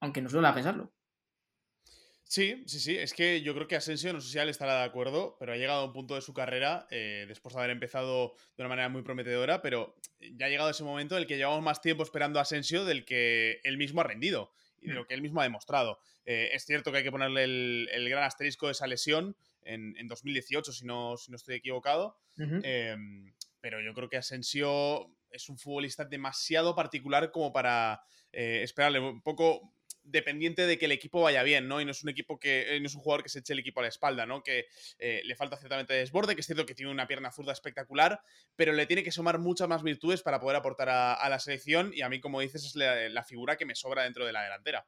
aunque 0.00 0.20
no 0.20 0.28
suele 0.28 0.52
pensarlo. 0.52 0.92
Sí, 2.30 2.62
sí, 2.64 2.78
sí. 2.78 2.96
Es 2.96 3.12
que 3.12 3.42
yo 3.42 3.52
creo 3.54 3.66
que 3.66 3.74
Asensio, 3.74 4.12
no 4.12 4.20
sé 4.20 4.30
si 4.30 4.38
él 4.38 4.48
estará 4.48 4.78
de 4.78 4.84
acuerdo, 4.84 5.36
pero 5.40 5.52
ha 5.52 5.56
llegado 5.56 5.80
a 5.80 5.84
un 5.86 5.92
punto 5.92 6.14
de 6.14 6.20
su 6.20 6.32
carrera, 6.32 6.86
eh, 6.88 7.24
después 7.26 7.52
de 7.52 7.58
haber 7.58 7.72
empezado 7.72 8.36
de 8.56 8.62
una 8.62 8.68
manera 8.68 8.88
muy 8.88 9.02
prometedora, 9.02 9.60
pero 9.62 9.96
ya 10.20 10.46
ha 10.46 10.48
llegado 10.48 10.70
ese 10.70 10.84
momento 10.84 11.16
en 11.16 11.22
el 11.22 11.26
que 11.26 11.36
llevamos 11.36 11.60
más 11.60 11.80
tiempo 11.80 12.04
esperando 12.04 12.38
a 12.38 12.42
Asensio 12.42 12.84
del 12.84 13.04
que 13.04 13.60
él 13.64 13.78
mismo 13.78 14.00
ha 14.00 14.04
rendido 14.04 14.52
y 14.80 14.86
de 14.86 14.92
mm. 14.92 14.96
lo 14.96 15.06
que 15.08 15.14
él 15.14 15.22
mismo 15.22 15.40
ha 15.40 15.42
demostrado. 15.42 15.98
Eh, 16.24 16.50
es 16.52 16.64
cierto 16.64 16.92
que 16.92 16.98
hay 16.98 17.02
que 17.02 17.10
ponerle 17.10 17.42
el, 17.42 18.08
gran 18.08 18.22
asterisco 18.22 18.66
de 18.66 18.72
esa 18.72 18.86
lesión 18.86 19.36
en, 19.62 20.06
2018, 20.06 20.72
si 20.72 20.84
no, 20.84 21.16
si 21.16 21.32
no 21.32 21.36
estoy 21.36 21.56
equivocado, 21.56 22.16
em, 22.38 23.32
pero 23.60 23.80
yo 23.80 23.92
creo 23.92 24.08
que 24.08 24.18
Asensio 24.18 25.10
es 25.32 25.48
un 25.48 25.58
futbolista 25.58 26.04
demasiado 26.04 26.76
particular 26.76 27.32
como 27.32 27.52
para 27.52 28.04
eh, 28.30 28.60
esperarle 28.62 29.00
un 29.00 29.20
poco 29.20 29.72
dependiente 30.02 30.66
de 30.66 30.78
que 30.78 30.86
el 30.86 30.92
equipo 30.92 31.22
vaya 31.22 31.42
bien, 31.42 31.68
¿no? 31.68 31.80
Y 31.80 31.84
no 31.84 31.90
es 31.90 32.02
un 32.02 32.08
equipo 32.08 32.38
que. 32.38 32.76
Eh, 32.76 32.80
no 32.80 32.86
es 32.86 32.94
un 32.94 33.02
jugador 33.02 33.22
que 33.22 33.28
se 33.28 33.40
eche 33.40 33.52
el 33.52 33.58
equipo 33.58 33.80
a 33.80 33.84
la 33.84 33.88
espalda, 33.88 34.26
¿no? 34.26 34.42
Que 34.42 34.66
eh, 34.98 35.22
le 35.24 35.36
falta 35.36 35.56
ciertamente 35.56 35.94
desborde, 35.94 36.34
que 36.34 36.40
es 36.40 36.46
cierto 36.46 36.66
que 36.66 36.74
tiene 36.74 36.90
una 36.90 37.06
pierna 37.06 37.30
zurda 37.30 37.52
espectacular, 37.52 38.20
pero 38.56 38.72
le 38.72 38.86
tiene 38.86 39.02
que 39.02 39.12
sumar 39.12 39.38
muchas 39.38 39.68
más 39.68 39.82
virtudes 39.82 40.22
para 40.22 40.40
poder 40.40 40.56
aportar 40.56 40.88
a, 40.88 41.28
la 41.28 41.38
selección. 41.38 41.92
Y 41.94 42.02
a 42.02 42.08
mí, 42.08 42.20
como 42.20 42.40
dices, 42.40 42.64
es 42.64 42.74
la, 42.74 43.24
figura 43.24 43.56
que 43.56 43.66
me 43.66 43.74
sobra 43.74 44.04
dentro 44.04 44.26
de 44.26 44.32
la 44.32 44.42
delantera. 44.42 44.86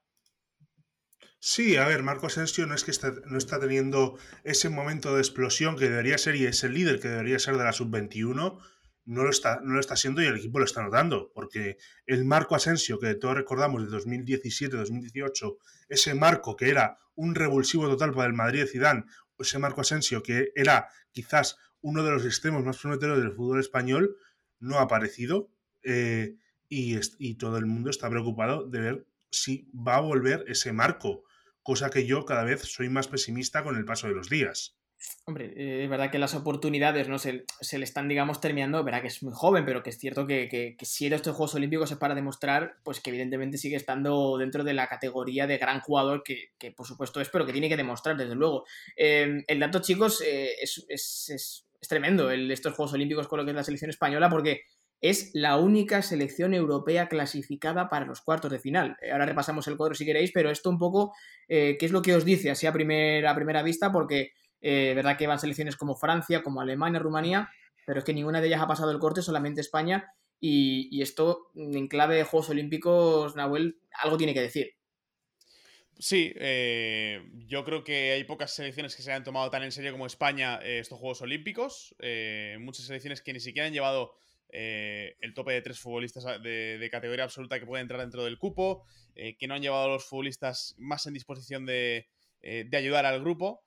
Sí, 1.39 1.77
a 1.77 1.87
ver, 1.87 2.03
Marco 2.03 2.27
Asensio 2.27 2.67
no 2.67 2.75
es 2.75 2.85
que 2.85 2.93
no 3.27 3.37
está 3.37 3.61
teniendo 3.61 4.19
ese 4.45 4.69
momento 4.69 5.15
de 5.15 5.21
explosión 5.21 5.77
que 5.77 5.89
debería 5.89 6.17
ser 6.17 6.37
y 6.37 6.47
es 6.47 6.63
el 6.65 6.75
líder 6.75 7.01
que 7.01 7.09
debería 7.09 7.39
ser 7.39 7.57
de 7.57 7.65
la 7.65 7.73
sub-21 7.73 8.61
no 9.05 9.25
lo, 9.25 9.31
está, 9.31 9.61
no 9.63 9.75
lo 9.75 9.81
está 9.81 9.97
siendo 9.97 10.23
y 10.23 10.27
el 10.27 10.37
equipo 10.37 10.59
lo 10.59 10.65
está 10.65 10.83
notando, 10.83 11.31
porque 11.35 11.77
el 12.07 12.25
Marco 12.25 12.55
Asensio, 12.55 12.99
que 12.99 13.15
todos 13.15 13.37
recordamos 13.37 13.91
de 13.91 13.97
2017-2018, 13.97 15.57
ese 15.89 16.15
Marco 16.15 16.57
que 16.57 16.71
era 16.71 16.99
un 17.15 17.35
revulsivo 17.35 17.89
total 17.89 18.13
para 18.13 18.27
el 18.27 18.33
Madrid 18.33 18.61
de 18.61 18.67
Zidane, 18.67 19.05
ese 19.39 19.59
Marco 19.59 19.81
Asensio 19.81 20.23
que 20.23 20.53
era 20.55 20.89
quizás 21.11 21.57
uno 21.81 22.05
de 22.05 22.13
los 22.13 22.25
extremos 22.25 22.65
más 22.65 22.79
prometedores 22.79 23.23
del 23.23 23.33
fútbol 23.33 23.61
español, 23.61 24.17
no 24.61 24.79
ha 24.79 24.83
aparecido 24.83 25.51
eh, 25.83 26.37
y, 26.69 26.97
y 27.19 27.35
todo 27.35 27.59
el 27.59 27.67
mundo 27.67 27.91
está 27.91 28.09
preocupado 28.09 28.69
de 28.69 28.81
ver 28.81 29.07
si 29.31 29.69
va 29.75 29.97
a 29.97 30.01
volver 30.01 30.45
ese 30.47 30.73
Marco, 30.73 31.25
cosa 31.63 31.91
que 31.91 32.07
yo 32.07 32.25
cada 32.25 32.45
vez 32.45 32.63
soy 32.63 32.89
más 32.89 33.09
pesimista 33.09 33.65
con 33.65 33.77
el 33.77 33.85
paso 33.85 34.07
de 34.07 34.15
los 34.15 34.29
días. 34.29 34.77
Hombre, 35.25 35.53
eh, 35.57 35.85
es 35.85 35.91
verdad 35.91 36.11
que 36.11 36.19
las 36.19 36.35
oportunidades 36.35 37.09
no 37.09 37.19
se, 37.19 37.33
le 37.33 37.85
están, 37.85 38.09
digamos, 38.09 38.41
terminando. 38.41 38.83
Verá 38.83 39.01
que 39.01 39.09
es 39.09 39.23
muy 39.23 39.33
joven, 39.33 39.65
pero 39.65 39.83
que 39.83 39.91
es 39.91 39.99
cierto 39.99 40.27
que, 40.27 40.49
que, 40.49 40.77
en 40.77 41.13
estos 41.13 41.37
Juegos 41.37 41.55
Olímpicos 41.55 41.93
es 41.93 41.99
para 41.99 42.15
demostrar, 42.15 42.77
pues 42.83 43.01
que 43.01 43.11
evidentemente 43.11 43.57
sigue 43.57 43.77
estando 43.77 44.37
dentro 44.39 44.65
de 44.65 44.75
la 44.75 44.89
categoría 44.89 45.47
de 45.47 45.59
gran 45.59 45.81
jugador 45.81 46.23
que, 46.25 46.51
por 46.73 46.87
supuesto 46.87 47.21
es, 47.21 47.29
pero 47.29 47.47
que 47.47 47.53
tiene 47.53 47.69
que 47.69 47.77
demostrar, 47.77 48.17
desde 48.17 48.35
luego. 48.35 48.65
Eh, 48.97 49.45
el 49.47 49.61
dato, 49.61 49.81
chicos, 49.81 50.23
eh, 50.23 50.55
es, 50.61 50.85
es, 50.89 51.31
es, 51.31 51.67
tremendo 51.89 52.31
el, 52.31 52.51
estos 52.51 52.75
Juegos 52.75 52.95
Olímpicos 52.95 53.29
con 53.29 53.39
lo 53.39 53.45
que 53.45 53.51
es 53.51 53.57
la 53.57 53.65
selección 53.65 53.91
española, 53.91 54.29
porque 54.29 54.63
es 55.01 55.31
la 55.35 55.57
única 55.57 56.03
selección 56.03 56.55
europea 56.55 57.09
clasificada 57.09 57.89
para 57.89 58.07
los 58.07 58.21
cuartos 58.21 58.51
de 58.53 58.61
final. 58.61 58.97
Ahora 59.11 59.27
repasamos 59.27 59.67
el 59.67 59.77
cuadro 59.77 59.97
si 59.97 60.05
queréis, 60.05 60.31
pero 60.33 60.51
esto 60.51 60.71
un 60.71 60.79
poco, 60.79 61.13
¿qué 61.49 61.77
es 61.81 61.91
lo 61.91 62.03
que 62.03 62.15
os 62.15 62.25
dice 62.25 62.51
así 62.51 62.67
a, 62.67 62.71
a 62.71 62.73
primera 62.73 63.63
vista? 63.65 63.91
Porque 63.91 64.31
eh, 64.63 64.93
verdad 64.95 65.19
que 65.19 65.27
van 65.27 65.41
selecciones 65.41 65.77
como 65.77 65.97
Francia, 65.97 66.43
como 66.43 66.61
Alemania, 66.61 67.01
Rumanía, 67.01 67.51
pero 67.85 67.99
es 67.99 68.05
que 68.05 68.15
ninguna 68.15 68.41
de 68.41 68.47
ellas 68.47 68.63
ha 68.63 68.69
pasado 68.69 68.93
el 68.93 69.01
corte, 69.01 69.21
solamente 69.21 69.61
España. 69.61 70.15
Y, 70.45 71.01
esto, 71.03 71.51
en 71.55 71.87
clave 71.87 72.17
de 72.17 72.25
Juegos 72.25 72.51
Olímpicos, 72.51 73.37
Nahuel, 73.37 73.79
algo 73.93 74.17
tiene 74.17 74.35
que 74.35 74.41
decir. 74.41 74.75
Sí, 75.99 76.33
eh, 76.35 77.23
yo 77.47 77.65
creo 77.65 77.85
que 77.85 78.11
hay 78.13 78.25
pocas 78.25 78.53
selecciones 78.53 78.97
que 78.97 79.03
se 79.03 79.13
hayan 79.13 79.23
tomado 79.23 79.51
tan 79.51 79.63
en 79.63 79.71
serio 79.71 79.93
como 79.93 80.07
España 80.07 80.59
eh, 80.63 80.81
estos 80.81 80.99
Juegos 80.99 81.23
Olímpicos. 81.23 81.95
muchas 82.59 82.87
selecciones 82.87 83.23
que 83.23 83.33
ni 83.33 83.39
siquiera 83.39 83.69
han 83.69 83.73
llevado 83.73 84.15
el 84.49 85.33
tope 85.35 85.53
de 85.53 85.63
tres 85.63 85.79
futbolistas 85.79 86.25
de, 86.43 86.89
categoría 86.91 87.25
absoluta 87.25 87.61
que 87.61 87.67
pueden 87.67 87.85
entrar 87.85 88.01
dentro 88.01 88.25
del 88.25 88.39
cupo, 88.39 88.85
que 89.15 89.47
no 89.47 89.55
han 89.55 89.63
llevado 89.63 89.85
a 89.85 89.89
los 89.89 90.05
futbolistas 90.05 90.75
más 90.77 91.07
en 91.07 91.15
disposición 91.15 91.67
de 91.67 92.07
ayudar 92.73 93.07
al 93.07 93.21
grupo 93.21 93.63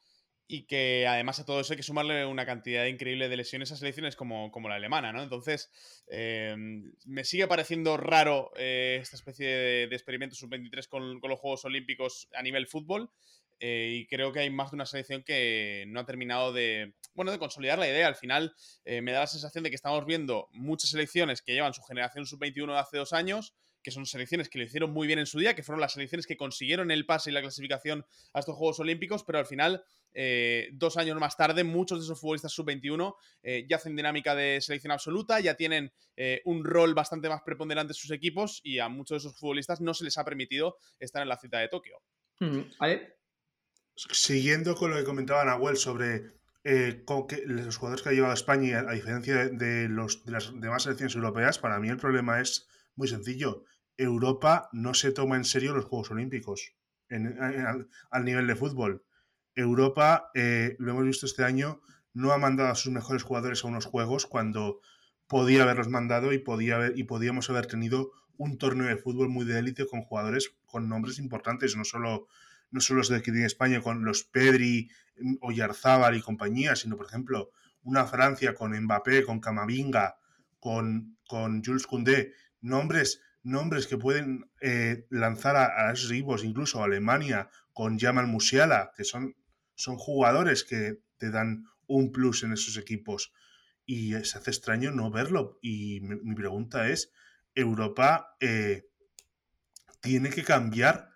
y 0.47 0.67
que 0.67 1.07
además 1.07 1.39
a 1.39 1.45
todo 1.45 1.59
eso 1.59 1.73
hay 1.73 1.77
que 1.77 1.83
sumarle 1.83 2.25
una 2.25 2.45
cantidad 2.45 2.85
increíble 2.85 3.29
de 3.29 3.37
lesiones 3.37 3.71
a 3.71 3.77
selecciones 3.77 4.15
como, 4.15 4.51
como 4.51 4.69
la 4.69 4.75
alemana, 4.75 5.11
¿no? 5.11 5.23
Entonces, 5.23 5.71
em, 6.07 6.93
me 7.05 7.23
sigue 7.23 7.47
pareciendo 7.47 7.97
raro 7.97 8.51
eh, 8.55 8.99
esta 9.01 9.15
especie 9.15 9.47
de, 9.47 9.83
experimento 9.95 10.35
sub-23 10.35 10.87
con, 10.87 11.19
los 11.19 11.39
Juegos 11.39 11.65
Olímpicos 11.65 12.27
a 12.35 12.43
nivel 12.43 12.67
fútbol 12.67 13.09
eh, 13.59 14.01
y 14.01 14.07
creo 14.07 14.31
que 14.33 14.41
hay 14.41 14.49
más 14.51 14.71
de 14.71 14.75
una 14.75 14.85
selección 14.85 15.23
que 15.23 15.85
no 15.87 16.01
ha 16.01 16.05
terminado 16.05 16.53
de, 16.53 16.93
bueno, 17.15 17.31
de 17.31 17.39
consolidar 17.39 17.79
la 17.79 17.87
idea. 17.87 18.07
Al 18.07 18.15
final, 18.15 18.53
eh, 18.83 19.01
me 19.01 19.13
da 19.13 19.21
la 19.21 19.27
sensación 19.27 19.63
de 19.63 19.71
que 19.71 19.75
estamos 19.77 20.05
viendo 20.05 20.47
muchas 20.51 20.91
selecciones 20.91 21.41
que 21.41 21.53
llevan 21.53 21.73
su 21.73 21.81
generación 21.81 22.27
sub-21 22.27 22.73
de 22.73 22.79
hace 22.79 22.97
dos 22.97 23.13
años 23.13 23.55
que 23.85 23.91
son 23.91 24.07
selecciones 24.07 24.49
que 24.49 24.57
lo 24.57 24.63
hicieron 24.63 24.91
muy 24.91 25.05
bien 25.05 25.19
en 25.19 25.27
su 25.27 25.37
día, 25.37 25.53
que 25.53 25.61
fueron 25.61 25.79
las 25.79 25.93
selecciones 25.93 26.25
que 26.25 26.35
consiguieron 26.35 26.89
el 26.89 27.05
pase 27.05 27.29
y 27.29 27.33
la 27.33 27.41
clasificación 27.41 28.03
a 28.33 28.39
estos 28.39 28.55
Juegos 28.55 28.79
Olímpicos, 28.79 29.23
pero 29.23 29.37
al 29.37 29.45
final, 29.45 29.85
eh, 30.11 30.69
dos 30.73 30.97
años 30.97 31.19
más 31.19 31.37
tarde, 31.37 31.63
muchos 31.63 31.99
de 31.99 32.05
esos 32.05 32.19
futbolistas 32.19 32.51
sub-21 32.51 33.15
eh, 33.43 33.67
ya 33.69 33.75
hacen 33.75 33.95
dinámica 33.95 34.33
de 34.33 34.59
selección 34.59 34.91
absoluta, 34.91 35.39
ya 35.39 35.53
tienen 35.53 35.93
eh, 36.17 36.41
un 36.45 36.65
rol 36.65 36.95
bastante 36.95 37.29
más 37.29 37.43
preponderante 37.43 37.91
en 37.91 37.95
sus 37.95 38.09
equipos 38.09 38.59
y 38.63 38.79
a 38.79 38.89
muchos 38.89 39.21
de 39.21 39.27
esos 39.27 39.39
futbolistas 39.39 39.81
no 39.81 39.93
se 39.93 40.03
les 40.03 40.17
ha 40.17 40.25
permitido 40.25 40.77
estar 40.97 41.21
en 41.21 41.29
la 41.29 41.37
cita 41.37 41.59
de 41.59 41.67
Tokio. 41.67 42.01
Mm, 42.39 42.61
Siguiendo 43.95 44.73
con 44.73 44.89
lo 44.89 44.97
que 44.97 45.03
comentaba 45.03 45.45
Nahuel 45.45 45.77
sobre 45.77 46.23
los 46.63 47.77
jugadores 47.77 48.01
que 48.01 48.09
ha 48.09 48.13
llevado 48.13 48.33
España, 48.33 48.79
a 48.79 48.93
diferencia 48.93 49.47
de, 49.47 49.87
los, 49.89 50.25
de 50.25 50.31
las 50.31 50.59
demás 50.59 50.81
selecciones 50.81 51.13
europeas, 51.13 51.59
para 51.59 51.79
mí 51.79 51.89
el 51.89 51.97
problema 51.97 52.41
es 52.41 52.67
muy 52.95 53.07
sencillo. 53.07 53.63
Europa 53.97 54.69
no 54.71 54.93
se 54.93 55.11
toma 55.11 55.35
en 55.35 55.45
serio 55.45 55.73
los 55.73 55.85
Juegos 55.85 56.11
Olímpicos 56.11 56.73
al, 57.09 58.25
nivel 58.25 58.47
de 58.47 58.55
fútbol. 58.55 59.03
Europa, 59.55 60.31
eh, 60.33 60.75
lo 60.79 60.91
hemos 60.91 61.05
visto 61.05 61.25
este 61.25 61.43
año, 61.43 61.81
no 62.13 62.31
ha 62.31 62.37
mandado 62.37 62.69
a 62.69 62.75
sus 62.75 62.91
mejores 62.91 63.23
jugadores 63.23 63.63
a 63.63 63.67
unos 63.67 63.85
Juegos 63.85 64.25
cuando 64.25 64.81
podía 65.27 65.63
haberlos 65.63 65.87
mandado 65.87 66.33
y, 66.33 66.39
podía 66.39 66.75
haber, 66.75 66.97
y 66.97 67.03
podíamos 67.03 67.49
haber 67.49 67.67
tenido 67.67 68.11
un 68.37 68.57
torneo 68.57 68.87
de 68.87 68.97
fútbol 68.97 69.29
muy 69.29 69.45
de 69.45 69.59
élite 69.59 69.87
con 69.87 70.01
jugadores 70.01 70.55
con 70.65 70.89
nombres 70.89 71.19
importantes, 71.19 71.75
no 71.75 71.85
solo, 71.85 72.27
no 72.71 72.81
solo 72.81 72.99
los 72.99 73.09
de 73.09 73.17
aquí 73.17 73.31
en 73.31 73.45
España, 73.45 73.81
con 73.81 74.03
los 74.03 74.23
Pedri, 74.23 74.89
Oyarzábal 75.39 76.17
y 76.17 76.21
compañía, 76.21 76.75
sino, 76.75 76.97
por 76.97 77.05
ejemplo, 77.05 77.51
una 77.83 78.05
Francia 78.05 78.53
con 78.53 78.77
Mbappé, 78.77 79.23
con 79.23 79.39
Camavinga, 79.39 80.17
con, 80.59 81.17
con 81.27 81.63
Jules 81.63 81.87
Koundé, 81.87 82.33
nombres 82.59 83.21
nombres 83.45 83.87
que 83.87 83.97
pueden 83.97 84.49
eh, 84.59 85.05
lanzar 85.09 85.55
a, 85.55 85.91
esos 85.93 86.11
equipos, 86.11 86.43
incluso 86.43 86.83
Alemania 86.83 87.49
con 87.73 87.99
Jamal 87.99 88.27
Musiala, 88.27 88.91
que 88.97 89.03
son, 89.03 89.35
son 89.75 89.97
jugadores 89.97 90.63
que 90.63 90.99
te 91.17 91.29
dan 91.29 91.65
un 91.87 92.11
plus 92.11 92.43
en 92.43 92.53
esos 92.53 92.77
equipos. 92.77 93.31
y 93.85 94.13
se 94.23 94.39
hace 94.39 94.49
extraño 94.49 94.91
no 94.91 95.11
verlo. 95.11 95.59
Y 95.61 95.99
mi, 96.01 96.33
pregunta 96.33 96.89
es, 96.89 97.11
¿Europa 97.53 98.35
eh, 98.39 98.89
tiene 100.01 100.31
que 100.31 100.43
cambiar 100.43 101.11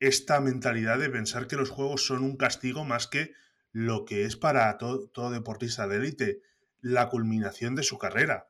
esta 0.00 0.40
mentalidad 0.40 0.98
de 0.98 1.10
pensar 1.10 1.46
que 1.46 1.56
los 1.56 1.68
juegos 1.68 2.06
son 2.06 2.22
un 2.22 2.38
castigo 2.38 2.84
más 2.86 3.06
que 3.06 3.32
lo 3.72 4.06
que 4.06 4.24
es 4.24 4.36
para 4.36 4.78
todo, 4.78 5.30
deportista 5.30 5.86
de 5.86 5.96
élite, 5.96 6.40
la 6.80 7.10
culminación 7.10 7.74
de 7.74 7.82
su 7.82 7.98
carrera? 7.98 8.48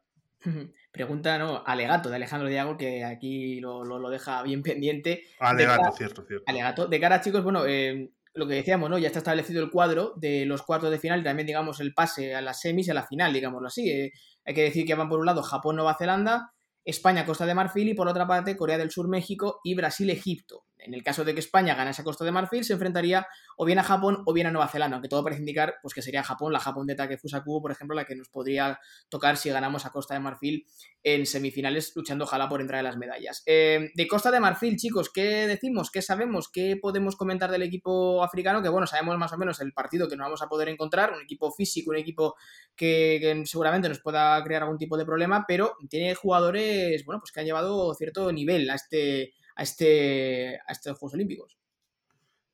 Pregunta, 0.95 1.39
¿no? 1.41 1.65
Alegato 1.67 2.09
de 2.09 2.15
Alejandro 2.15 2.49
Diago, 2.49 2.77
que 2.77 3.05
aquí 3.05 3.59
lo, 3.59 4.09
deja 4.11 4.45
bien 4.45 4.63
pendiente. 4.63 5.25
Alegato, 5.41 5.91
cierto, 5.91 6.25
cierto. 6.25 6.45
Alegato. 6.47 6.87
De 6.87 7.01
cara, 7.01 7.21
chicos, 7.21 7.43
bueno, 7.43 7.67
eh, 7.67 8.13
lo 8.33 8.47
que 8.47 8.55
decíamos, 8.55 8.89
¿no? 8.89 8.97
Ya 8.97 9.09
está 9.09 9.19
establecido 9.19 9.61
el 9.61 9.73
cuadro 9.73 10.13
de 10.15 10.47
los 10.47 10.63
cuartos 10.63 10.93
de 10.93 11.01
final 11.01 11.19
y 11.19 11.25
también, 11.25 11.49
digamos, 11.49 11.81
el 11.81 11.95
pase 11.95 12.37
a 12.37 12.41
las 12.41 12.61
semis 12.61 12.87
y 12.87 12.93
a 12.93 12.95
la 12.95 13.09
final, 13.09 13.33
digámoslo 13.33 13.67
así. 13.67 13.91
Eh, 13.91 14.13
hay 14.45 14.55
que 14.55 14.63
decir 14.63 14.87
que 14.87 14.95
van 14.95 15.09
por 15.09 15.19
un 15.19 15.27
lado 15.27 15.43
Japón, 15.43 15.75
Nueva 15.75 15.97
Zelanda, 15.99 16.53
España, 16.85 17.27
Costa 17.27 17.45
de 17.45 17.57
Marfil 17.57 17.89
y 17.89 17.95
por 17.95 18.07
otra 18.07 18.29
parte 18.29 18.57
Corea 18.57 18.79
del 18.79 18.93
Sur, 18.93 19.09
México 19.09 19.59
y 19.65 19.75
Brasil, 19.75 20.11
Egipto. 20.11 20.63
En 20.85 20.95
el 20.95 21.03
caso 21.03 21.25
de 21.25 21.35
que 21.35 21.41
España 21.41 21.75
ganase 21.75 22.03
a 22.03 22.05
Costa 22.05 22.25
de 22.25 22.33
Marfil, 22.33 22.65
se 22.65 22.75
enfrentaría 22.75 23.27
o 23.57 23.65
bien 23.65 23.79
a 23.79 23.83
Japón 23.83 24.23
o 24.27 24.33
bien 24.33 24.47
a 24.47 24.51
Nueva 24.51 24.69
Zelanda, 24.69 24.97
aunque 24.97 25.09
todo 25.09 25.23
parece 25.25 25.41
indicar 25.41 25.77
pues, 25.83 25.95
que 25.95 26.03
sería 26.03 26.23
Japón, 26.23 26.53
la 26.53 26.61
Japón 26.61 26.87
de 26.87 26.95
Takefusa 26.95 27.43
Kubo, 27.43 27.63
por 27.63 27.71
ejemplo, 27.71 27.97
la 27.97 28.05
que 28.05 28.15
nos 28.15 28.29
podría 28.29 28.79
tocar 29.09 29.37
si 29.37 29.51
ganamos 29.51 29.87
a 29.87 29.91
Costa 29.91 30.15
de 30.15 30.21
Marfil 30.21 30.67
en 31.03 31.27
semifinales, 31.27 31.93
luchando 31.95 32.25
ojalá 32.25 32.49
por 32.49 32.61
entrar 32.61 32.79
en 32.81 32.85
las 32.85 32.97
medallas. 32.97 33.43
Eh, 33.47 33.91
de 33.95 34.09
Costa 34.09 34.31
de 34.31 34.41
Marfil, 34.41 34.77
chicos, 34.77 35.11
¿qué 35.11 35.47
decimos? 35.47 35.91
¿Qué 35.91 36.03
sabemos? 36.03 36.51
¿Qué 36.51 36.77
podemos 36.81 37.17
comentar 37.17 37.51
del 37.51 37.63
equipo 37.63 38.23
africano? 38.23 38.63
Que 38.63 38.69
bueno, 38.69 38.87
sabemos 38.87 39.19
más 39.19 39.33
o 39.33 39.39
menos 39.39 39.61
el 39.61 39.73
partido 39.73 40.09
que 40.09 40.17
nos 40.17 40.27
vamos 40.27 40.43
a 40.43 40.49
poder 40.49 40.69
encontrar, 40.69 41.13
un 41.13 41.23
equipo 41.23 41.53
físico, 41.53 41.91
un 41.91 41.99
equipo 41.99 42.35
que, 42.75 43.19
que 43.21 43.47
seguramente 43.47 43.89
nos 43.89 44.01
pueda 44.01 44.43
crear 44.43 44.63
algún 44.63 44.79
tipo 44.79 44.97
de 44.97 45.05
problema, 45.05 45.45
pero 45.47 45.77
tiene 45.89 46.15
jugadores, 46.15 47.05
bueno, 47.05 47.21
pues 47.21 47.33
que 47.33 47.41
han 47.41 47.47
llevado 47.47 47.95
cierto 47.95 48.33
nivel 48.33 48.69
a 48.71 48.75
este 48.75 49.35
a, 49.55 49.63
este, 49.63 50.59
a 50.67 50.73
estos 50.73 50.99
Juegos 50.99 51.15
Olímpicos. 51.15 51.59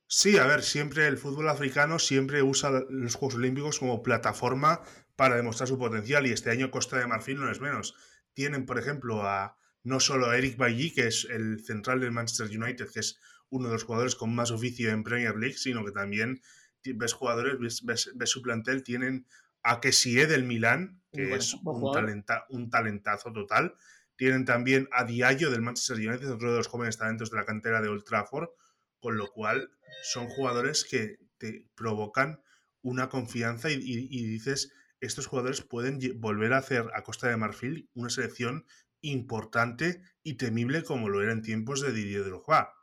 Sí, 0.07 0.39
a 0.39 0.47
ver, 0.47 0.63
siempre 0.63 1.07
el 1.07 1.19
fútbol 1.19 1.49
africano 1.49 2.01
siempre 2.01 2.43
usa 2.43 2.71
los 2.89 3.15
Juegos 3.15 3.37
Olímpicos 3.37 3.79
como 3.79 4.03
plataforma 4.03 4.83
para 5.15 5.37
demostrar 5.37 5.69
su 5.69 5.79
potencial 5.79 6.27
y 6.27 6.33
este 6.33 6.51
año 6.51 6.71
Costa 6.71 6.99
de 6.99 7.07
Marfil 7.07 7.39
no 7.39 7.51
es 7.51 7.61
menos. 7.61 7.95
Tienen, 8.33 8.67
por 8.67 8.79
ejemplo, 8.79 9.23
a 9.23 9.57
no 9.83 10.01
solo 10.01 10.29
a 10.29 10.37
Eric 10.37 10.57
Bailly, 10.57 10.93
que 10.93 11.07
es 11.07 11.27
el 11.31 11.65
central 11.65 12.01
del 12.01 12.11
Manchester 12.11 12.49
United, 12.49 12.89
que 12.93 13.01
es 13.01 13.21
uno 13.51 13.69
de 13.69 13.75
los 13.75 13.85
jugadores 13.85 14.17
con 14.17 14.35
más 14.35 14.51
oficio 14.51 14.91
en 14.91 15.05
Premier 15.05 15.37
League, 15.37 15.57
sino 15.57 15.85
que 15.85 15.93
también 15.93 16.41
ves 16.83 17.13
jugadores, 17.13 17.85
ves, 17.85 18.11
su 18.25 18.43
plantel, 18.43 18.83
tienen 18.83 19.27
a 19.63 19.81
Kessie 19.81 20.27
del 20.27 20.45
Milán, 20.45 21.03
que 21.13 21.35
es 21.35 21.55
un, 21.55 21.93
talenta, 21.93 22.47
un 22.49 22.71
talentazo 22.71 23.33
total, 23.33 23.75
tienen 24.21 24.45
también 24.45 24.87
a 24.93 25.05
Diallo 25.05 25.51
del 25.51 25.63
Manchester 25.63 25.97
United, 25.97 26.31
otro 26.31 26.51
de 26.51 26.59
los 26.59 26.67
jóvenes 26.67 26.99
talentos 26.99 27.31
de 27.31 27.39
la 27.39 27.47
cantera 27.47 27.81
de 27.81 27.89
Old 27.89 28.05
Trafford, 28.05 28.51
con 28.99 29.17
lo 29.17 29.29
cual 29.29 29.71
son 30.03 30.29
jugadores 30.29 30.85
que 30.85 31.17
te 31.39 31.65
provocan 31.75 32.43
una 32.83 33.09
confianza 33.09 33.71
y, 33.71 33.79
dices, 33.79 34.75
estos 35.01 35.27
jugadores 35.27 35.63
pueden 35.63 35.99
volver 36.21 36.53
a 36.53 36.59
hacer 36.59 36.85
a 36.93 37.03
Costa 37.03 37.29
de 37.29 37.39
Marfil 37.39 37.89
una 37.95 38.11
selección 38.11 38.67
importante 39.01 40.03
y 40.23 40.35
temible 40.35 40.83
como 40.83 41.09
lo 41.09 41.23
era 41.23 41.33
en 41.33 41.41
tiempos 41.41 41.81
de 41.81 41.91
Didier 41.91 42.25
Drogba. 42.25 42.75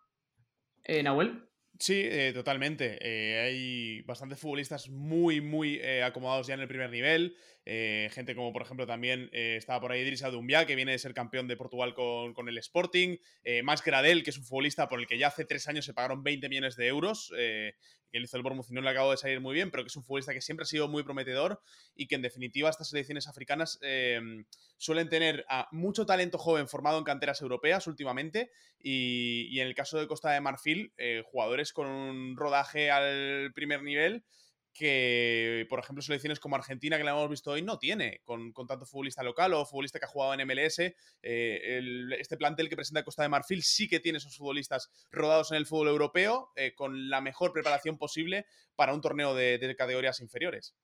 Eh, 0.86 1.04
Nahuel. 1.04 1.47
Sí, 1.80 2.02
eh, 2.04 2.32
totalmente. 2.34 2.98
Eh, 3.02 3.40
hay 3.40 4.02
bastantes 4.02 4.40
futbolistas 4.40 4.90
muy, 4.90 5.42
muy 5.42 5.76
eh, 5.76 6.02
acomodados 6.02 6.48
ya 6.48 6.56
en 6.56 6.62
el 6.62 6.68
primer 6.68 6.90
nivel. 6.90 7.36
gente 7.66 8.34
como, 8.34 8.54
por 8.54 8.62
ejemplo, 8.62 8.88
también 8.88 9.30
estaba 9.34 9.82
por 9.82 9.92
ahí 9.92 10.00
Idris 10.00 10.24
Adumbia, 10.24 10.66
que 10.66 10.76
viene 10.76 10.94
de 10.94 11.00
ser 11.00 11.14
campeón 11.14 11.50
de 11.50 11.58
Portugal 11.58 11.94
con, 11.94 12.48
el 12.48 12.58
Sporting. 12.60 13.18
Más 13.64 13.84
Gradel, 13.84 14.24
que 14.24 14.30
es 14.30 14.38
un 14.38 14.46
futbolista 14.46 14.88
por 14.88 15.02
el 15.02 15.06
que 15.06 15.18
ya 15.18 15.28
hace 15.28 15.44
tres 15.44 15.68
años 15.68 15.84
se 15.84 15.94
pagaron 15.94 16.24
20 16.24 16.48
millones 16.48 16.78
de 16.78 16.88
euros 16.88 17.30
que 18.12 18.20
hizo 18.20 18.38
el 18.38 18.44
Bournemouth 18.44 18.70
y 18.70 18.74
no 18.74 18.82
le 18.82 18.90
acabó 18.90 19.12
de 19.12 19.18
salir 19.18 19.40
muy 19.40 19.54
bien, 19.54 19.72
pero 19.72 19.84
que 19.84 19.88
es 19.88 19.96
un 19.96 20.04
futbolista 20.04 20.34
que 20.34 20.42
siempre 20.42 20.64
ha 20.64 20.68
sido 20.68 20.88
muy 20.88 21.04
prometedor 21.04 21.62
y 21.96 22.08
que 22.08 22.16
en 22.16 22.22
definitiva 22.22 22.70
estas 22.70 22.90
selecciones 22.90 23.28
africanas 23.28 23.80
eh, 23.82 24.20
suelen 24.78 25.10
tener 25.10 25.46
a 25.50 25.68
mucho 25.72 26.06
talento 26.06 26.38
joven 26.38 26.68
formado 26.68 26.98
en 26.98 27.04
canteras 27.04 27.42
europeas 27.42 27.88
últimamente 27.88 28.52
y, 28.80 29.60
en 29.60 29.68
el 29.68 29.76
caso 29.76 30.00
de 30.00 30.08
Costa 30.08 30.32
de 30.32 30.42
Marfil, 30.42 30.94
eh, 30.98 31.24
jugadores 31.26 31.74
con 31.74 31.88
un 31.88 32.38
rodaje 32.38 32.92
al 32.92 33.52
primer 33.54 33.84
nivel 33.84 34.24
que, 34.78 35.66
por 35.70 35.80
ejemplo, 35.80 36.04
selecciones 36.04 36.40
como 36.40 36.56
Argentina, 36.56 36.98
que 36.98 37.04
la 37.04 37.12
hemos 37.12 37.30
visto 37.30 37.52
hoy, 37.52 37.64
no 37.64 37.80
tiene, 37.80 38.22
con, 38.24 38.54
tanto 38.54 38.86
futbolista 38.86 39.24
local 39.24 39.54
o 39.56 39.66
futbolista 39.66 39.98
que 39.98 40.06
ha 40.06 40.10
jugado 40.10 40.36
en 40.36 40.48
MLS. 40.48 40.80
Eh, 41.24 41.82
este 42.20 42.38
plantel 42.38 42.70
que 42.70 42.76
presenta 42.76 43.04
Costa 43.04 43.24
de 43.24 43.30
Marfil 43.30 43.64
sí 43.64 43.88
que 43.88 44.00
tiene 44.00 44.20
esos 44.20 44.38
futbolistas 44.38 44.92
rodados 45.12 45.52
en 45.52 45.58
el 45.58 45.66
fútbol 45.66 45.88
europeo, 45.88 46.52
eh, 46.56 46.76
con 46.76 47.10
la 47.10 47.22
mejor 47.22 47.54
preparación 47.54 47.98
posible 47.98 48.46
para 48.76 48.94
un 48.94 49.02
torneo 49.02 49.34
de, 49.34 49.76
categorías 49.76 50.20
inferiores. 50.20 50.76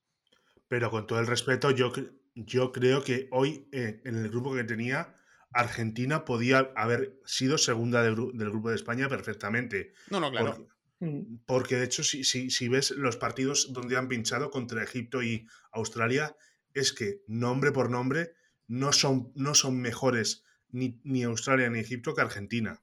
Pero 0.67 0.89
con 0.89 1.05
todo 1.05 1.19
el 1.19 1.27
respeto, 1.27 1.69
yo, 1.69 1.93
yo 2.33 2.71
creo 2.71 3.03
que 3.03 3.27
hoy, 3.31 3.67
eh, 3.71 4.01
en 4.05 4.15
el 4.15 4.29
grupo 4.29 4.55
que 4.55 4.63
tenía, 4.63 5.15
Argentina 5.51 6.25
podía 6.25 6.71
haber 6.75 7.19
sido 7.25 7.59
segunda 7.59 8.01
del, 8.01 8.15
grupo 8.15 8.69
de 8.69 8.75
España 8.75 9.07
perfectamente. 9.07 9.93
No, 10.09 10.19
no, 10.19 10.31
claro. 10.31 10.67
Mm. 10.99 11.37
Porque 11.45 11.75
de 11.75 11.85
hecho, 11.85 12.03
si, 12.03 12.23
si, 12.23 12.67
ves 12.67 12.91
los 12.91 13.17
partidos 13.17 13.73
donde 13.73 13.97
han 13.97 14.07
pinchado 14.07 14.49
contra 14.49 14.83
Egipto 14.83 15.23
y 15.23 15.47
Australia, 15.71 16.35
es 16.73 16.93
que 16.93 17.21
nombre 17.27 17.71
por 17.71 17.89
nombre 17.89 18.33
no 18.67 18.93
son, 18.93 19.31
no 19.35 19.53
son 19.55 19.79
mejores 19.79 20.43
ni, 20.69 20.99
ni 21.03 21.23
Australia 21.23 21.69
ni 21.69 21.79
Egipto 21.79 22.13
que 22.13 22.21
Argentina. 22.21 22.81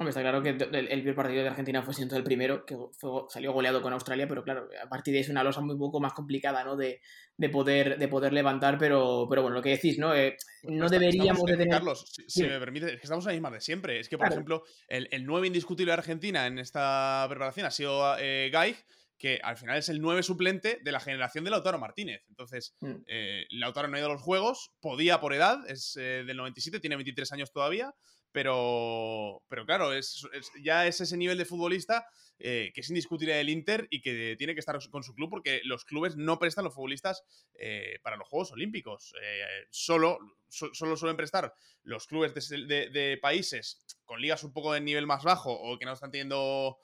Hombre, 0.00 0.12
está 0.12 0.22
claro 0.22 0.42
que 0.42 0.48
el, 0.48 0.56
primer 1.02 1.14
partido 1.14 1.42
de 1.42 1.50
Argentina 1.50 1.82
fue 1.82 1.92
siendo 1.92 2.16
el 2.16 2.24
primero, 2.24 2.64
que 2.64 2.74
salió 3.28 3.52
goleado 3.52 3.82
con 3.82 3.92
Australia, 3.92 4.26
pero 4.26 4.42
claro, 4.42 4.66
a 4.82 4.88
partir 4.88 5.12
de 5.12 5.18
ahí 5.18 5.24
es 5.24 5.28
una 5.28 5.44
losa 5.44 5.60
muy 5.60 5.76
poco 5.76 6.00
más 6.00 6.14
complicada, 6.14 6.64
¿no? 6.64 6.74
De, 6.74 7.02
poder, 7.52 7.98
de 7.98 8.08
poder 8.08 8.32
levantar, 8.32 8.78
pero, 8.78 9.26
pero 9.28 9.42
bueno, 9.42 9.56
lo 9.58 9.62
que 9.62 9.68
decís, 9.68 9.98
¿no? 9.98 10.14
Eh, 10.14 10.38
no 10.62 10.88
deberíamos 10.88 11.44
de 11.44 11.52
tener... 11.52 11.68
Carlos, 11.68 12.10
si, 12.26 12.44
me 12.44 12.58
permite, 12.58 12.86
es 12.86 12.92
que 12.92 13.02
estamos 13.02 13.26
en 13.26 13.28
la 13.28 13.34
misma 13.34 13.50
de 13.50 13.60
siempre. 13.60 14.00
Es 14.00 14.08
que, 14.08 14.16
por 14.16 14.28
ejemplo, 14.28 14.62
el, 14.88 15.06
el 15.10 15.26
9 15.26 15.48
indiscutible 15.48 15.92
de 15.92 15.98
Argentina 15.98 16.46
en 16.46 16.58
esta 16.58 17.26
preparación 17.28 17.66
ha 17.66 17.70
sido 17.70 18.16
eh, 18.18 18.50
que 19.18 19.38
al 19.42 19.58
final 19.58 19.76
es 19.76 19.90
el 19.90 20.00
9 20.00 20.22
suplente 20.22 20.80
de 20.82 20.92
la 20.92 20.98
generación 20.98 21.44
de 21.44 21.50
Lautaro 21.50 21.78
Martínez. 21.78 22.22
Entonces, 22.30 22.74
mm. 22.80 22.94
eh, 23.06 23.44
Lautaro 23.50 23.86
no 23.86 23.96
ha 23.96 24.00
ido 24.00 24.08
a 24.08 24.14
los 24.14 24.22
juegos, 24.22 24.72
podía 24.80 25.20
por 25.20 25.34
edad, 25.34 25.58
es 25.68 25.94
eh, 25.96 26.24
del 26.26 26.38
97, 26.38 26.80
tiene 26.80 26.96
23 26.96 27.30
años 27.32 27.52
todavía, 27.52 27.94
pero, 28.32 29.42
pero 29.48 29.66
claro, 29.66 29.92
es, 29.92 30.26
ya 30.62 30.86
es 30.86 31.00
ese 31.00 31.16
nivel 31.16 31.38
de 31.38 31.44
futbolista 31.44 32.06
eh, 32.42 32.72
que 32.74 32.80
es 32.80 32.88
indiscutible 32.88 33.34
del 33.34 33.50
Inter 33.50 33.86
y 33.90 34.00
que 34.00 34.34
tiene 34.38 34.54
que 34.54 34.60
estar 34.60 34.78
con 34.90 35.02
su 35.02 35.14
club 35.14 35.28
porque 35.28 35.60
los 35.64 35.84
clubes 35.84 36.16
no 36.16 36.38
prestan 36.38 36.64
los 36.64 36.74
futbolistas 36.74 37.22
eh, 37.54 37.98
para 38.02 38.16
los 38.16 38.26
Juegos 38.28 38.52
Olímpicos. 38.52 39.12
Eh, 39.22 39.66
solo, 39.68 40.18
solo 40.48 40.96
suelen 40.96 41.18
prestar 41.18 41.52
los 41.82 42.06
clubes 42.06 42.32
de, 42.50 43.18
países 43.20 43.84
con 44.06 44.22
ligas 44.22 44.42
un 44.42 44.54
poco 44.54 44.72
de 44.72 44.80
nivel 44.80 45.06
más 45.06 45.22
bajo 45.22 45.52
o 45.52 45.78
que 45.78 45.84
no 45.84 45.92
están 45.92 46.10
teniendo 46.10 46.78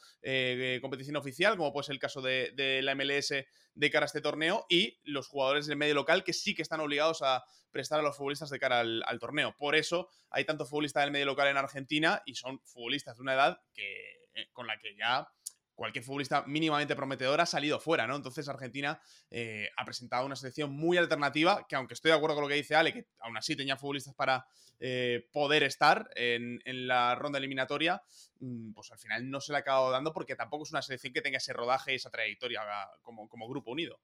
competición 0.83 1.17
oficial, 1.17 1.57
como 1.57 1.73
puede 1.73 1.87
ser 1.87 1.95
el 1.95 2.01
caso 2.01 2.21
de, 2.21 2.81
la 2.83 2.95
MLS 2.95 3.33
de 3.75 3.91
cara 3.91 4.05
a 4.05 4.07
este 4.07 4.21
torneo, 4.21 4.67
y 4.69 4.99
los 5.05 5.29
jugadores 5.29 5.67
del 5.67 5.77
medio 5.77 5.95
local 5.95 6.23
que 6.23 6.33
sí 6.33 6.55
que 6.55 6.63
están 6.63 6.81
obligados 6.81 7.23
a 7.23 7.45
prestar 7.71 8.01
a 8.01 8.03
los 8.03 8.17
futbolistas 8.17 8.51
de 8.51 8.59
cara 8.59 8.81
al, 8.81 9.19
torneo. 9.21 9.55
Por 9.57 9.75
eso 9.75 10.09
hay 10.31 10.45
tanto 10.45 10.67
futbolista 10.67 11.01
del 11.01 11.11
medio 11.11 11.27
local 11.27 11.49
en 11.49 11.57
Argentina 11.57 12.23
y 12.27 12.35
son 12.35 12.61
futbolistas 12.61 13.17
de 13.17 13.23
una 13.23 13.35
edad 13.35 13.61
que, 13.75 14.17
con 14.53 14.67
la 14.67 14.79
que 14.79 14.95
ya 14.97 15.29
cualquier 15.77 16.05
futbolista 16.05 16.43
mínimamente 16.47 16.97
prometedor 16.97 17.41
ha 17.41 17.47
salido 17.47 17.79
fuera, 17.79 18.07
¿no? 18.07 18.17
Entonces 18.17 18.49
Argentina 18.49 19.01
eh, 19.31 19.69
ha 19.77 19.85
presentado 19.85 20.27
una 20.27 20.35
selección 20.35 20.73
muy 20.73 20.97
alternativa, 20.97 21.67
que 21.69 21.77
aunque 21.77 21.95
estoy 21.95 22.11
de 22.11 22.17
acuerdo 22.17 22.35
con 22.35 22.43
lo 22.43 22.49
que 22.49 22.55
dice 22.55 22.75
Ale, 22.75 22.93
que 22.93 23.07
aún 23.21 23.37
así 23.37 23.55
tenía 23.55 23.77
futbolistas 23.77 24.15
para 24.15 24.47
eh, 24.81 25.29
poder 25.33 25.63
estar 25.63 26.09
en, 26.17 26.61
la 26.65 27.15
ronda 27.15 27.39
eliminatoria, 27.39 28.03
mm, 28.41 28.73
pues 28.73 28.91
al 28.91 28.99
final 28.99 29.31
no 29.31 29.41
se 29.41 29.53
le 29.53 29.59
ha 29.59 29.61
acabado 29.61 29.91
dando 29.91 30.13
porque 30.13 30.35
tampoco 30.35 30.65
es 30.65 30.71
una 30.71 30.83
selección 30.83 31.13
que 31.13 31.21
tenga 31.21 31.37
ese 31.37 31.53
rodaje 31.53 31.93
y 31.93 31.97
esa 31.97 32.11
trayectoria 32.11 32.63
como, 33.03 33.29
como 33.29 33.49
grupo 33.49 33.71
unido. 33.71 34.01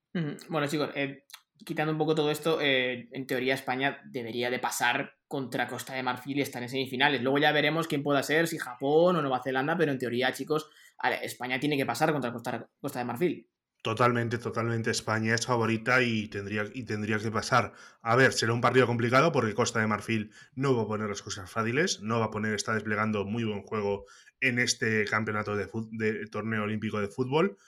Bueno, 0.48 0.66
chicos, 0.66 0.90
eh, 0.94 1.24
quitando 1.64 1.92
un 1.92 1.98
poco 1.98 2.14
todo 2.14 2.30
esto, 2.30 2.58
en 2.60 3.26
teoría 3.26 3.54
España 3.54 4.02
debería 4.04 4.50
de 4.50 4.58
pasar 4.58 5.14
contra 5.26 5.66
Costa 5.66 5.94
de 5.94 6.02
Marfil 6.02 6.36
y 6.36 6.42
estar 6.42 6.62
en 6.62 6.68
semifinales. 6.68 7.22
Luego 7.22 7.38
ya 7.38 7.52
veremos 7.52 7.88
quién 7.88 8.02
pueda 8.02 8.22
ser, 8.22 8.46
si 8.46 8.58
Japón 8.58 9.16
o 9.16 9.22
Nueva 9.22 9.42
Zelanda, 9.42 9.78
pero 9.78 9.90
en 9.90 9.98
teoría, 9.98 10.30
chicos, 10.32 10.68
España 11.10 11.58
tiene 11.58 11.76
que 11.76 11.86
pasar 11.86 12.12
contra 12.12 12.32
Costa, 12.32 12.98
de 12.98 13.04
Marfil. 13.04 13.48
Totalmente, 13.82 14.38
totalmente. 14.38 14.92
España 14.92 15.34
es 15.34 15.44
favorita 15.44 16.02
y 16.02 16.28
tendría, 16.28 16.64
y 16.72 16.84
tendría 16.84 17.18
que 17.18 17.32
pasar. 17.32 17.72
A 18.00 18.14
ver, 18.14 18.32
será 18.32 18.52
un 18.52 18.60
partido 18.60 18.86
complicado 18.86 19.32
porque 19.32 19.54
Costa 19.54 19.80
de 19.80 19.88
Marfil 19.88 20.30
no 20.54 20.76
va 20.76 20.84
a 20.84 20.86
poner 20.86 21.08
las 21.08 21.22
cosas 21.22 21.50
fáciles, 21.50 22.00
no 22.00 22.20
va 22.20 22.26
a 22.26 22.30
poner, 22.30 22.54
está 22.54 22.74
desplegando 22.74 23.24
muy 23.24 23.42
buen 23.42 23.62
juego 23.62 24.04
en 24.40 24.60
este 24.60 25.04
campeonato 25.06 25.56
de, 25.56 26.26
torneo 26.30 26.62
olímpico 26.62 27.00
de 27.00 27.08
fútbol, 27.08 27.58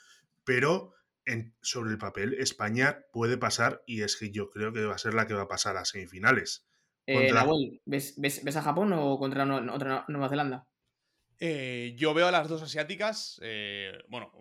pero 0.45 0.93
sobre 1.63 1.91
el 1.91 1.99
papel, 1.99 2.35
España 2.35 3.07
puede 3.13 3.39
pasar 3.39 3.83
y 3.87 4.03
es 4.03 4.17
que 4.17 4.31
yo 4.31 4.51
creo 4.51 4.73
que 4.73 4.85
va 4.85 4.95
a 4.95 4.99
ser 4.99 5.15
la 5.15 5.27
que 5.27 5.35
va 5.35 5.43
a 5.43 5.49
pasar 5.49 5.77
a 5.77 5.85
semifinales. 5.85 6.67
Eh, 7.07 7.33
¿ves, 7.87 8.57
a 8.57 8.63
Japón 8.63 8.93
o 8.93 9.19
contra 9.19 9.45
otra 9.73 10.05
Nueva 10.09 10.29
Zelanda? 10.29 10.67
Eh, 11.47 11.93
yo 11.99 12.15
veo 12.15 12.27
a 12.27 12.31
las 12.31 12.49
dos 12.49 12.63
asiáticas, 12.63 13.39
eh, 13.43 13.93
bueno, 14.09 14.33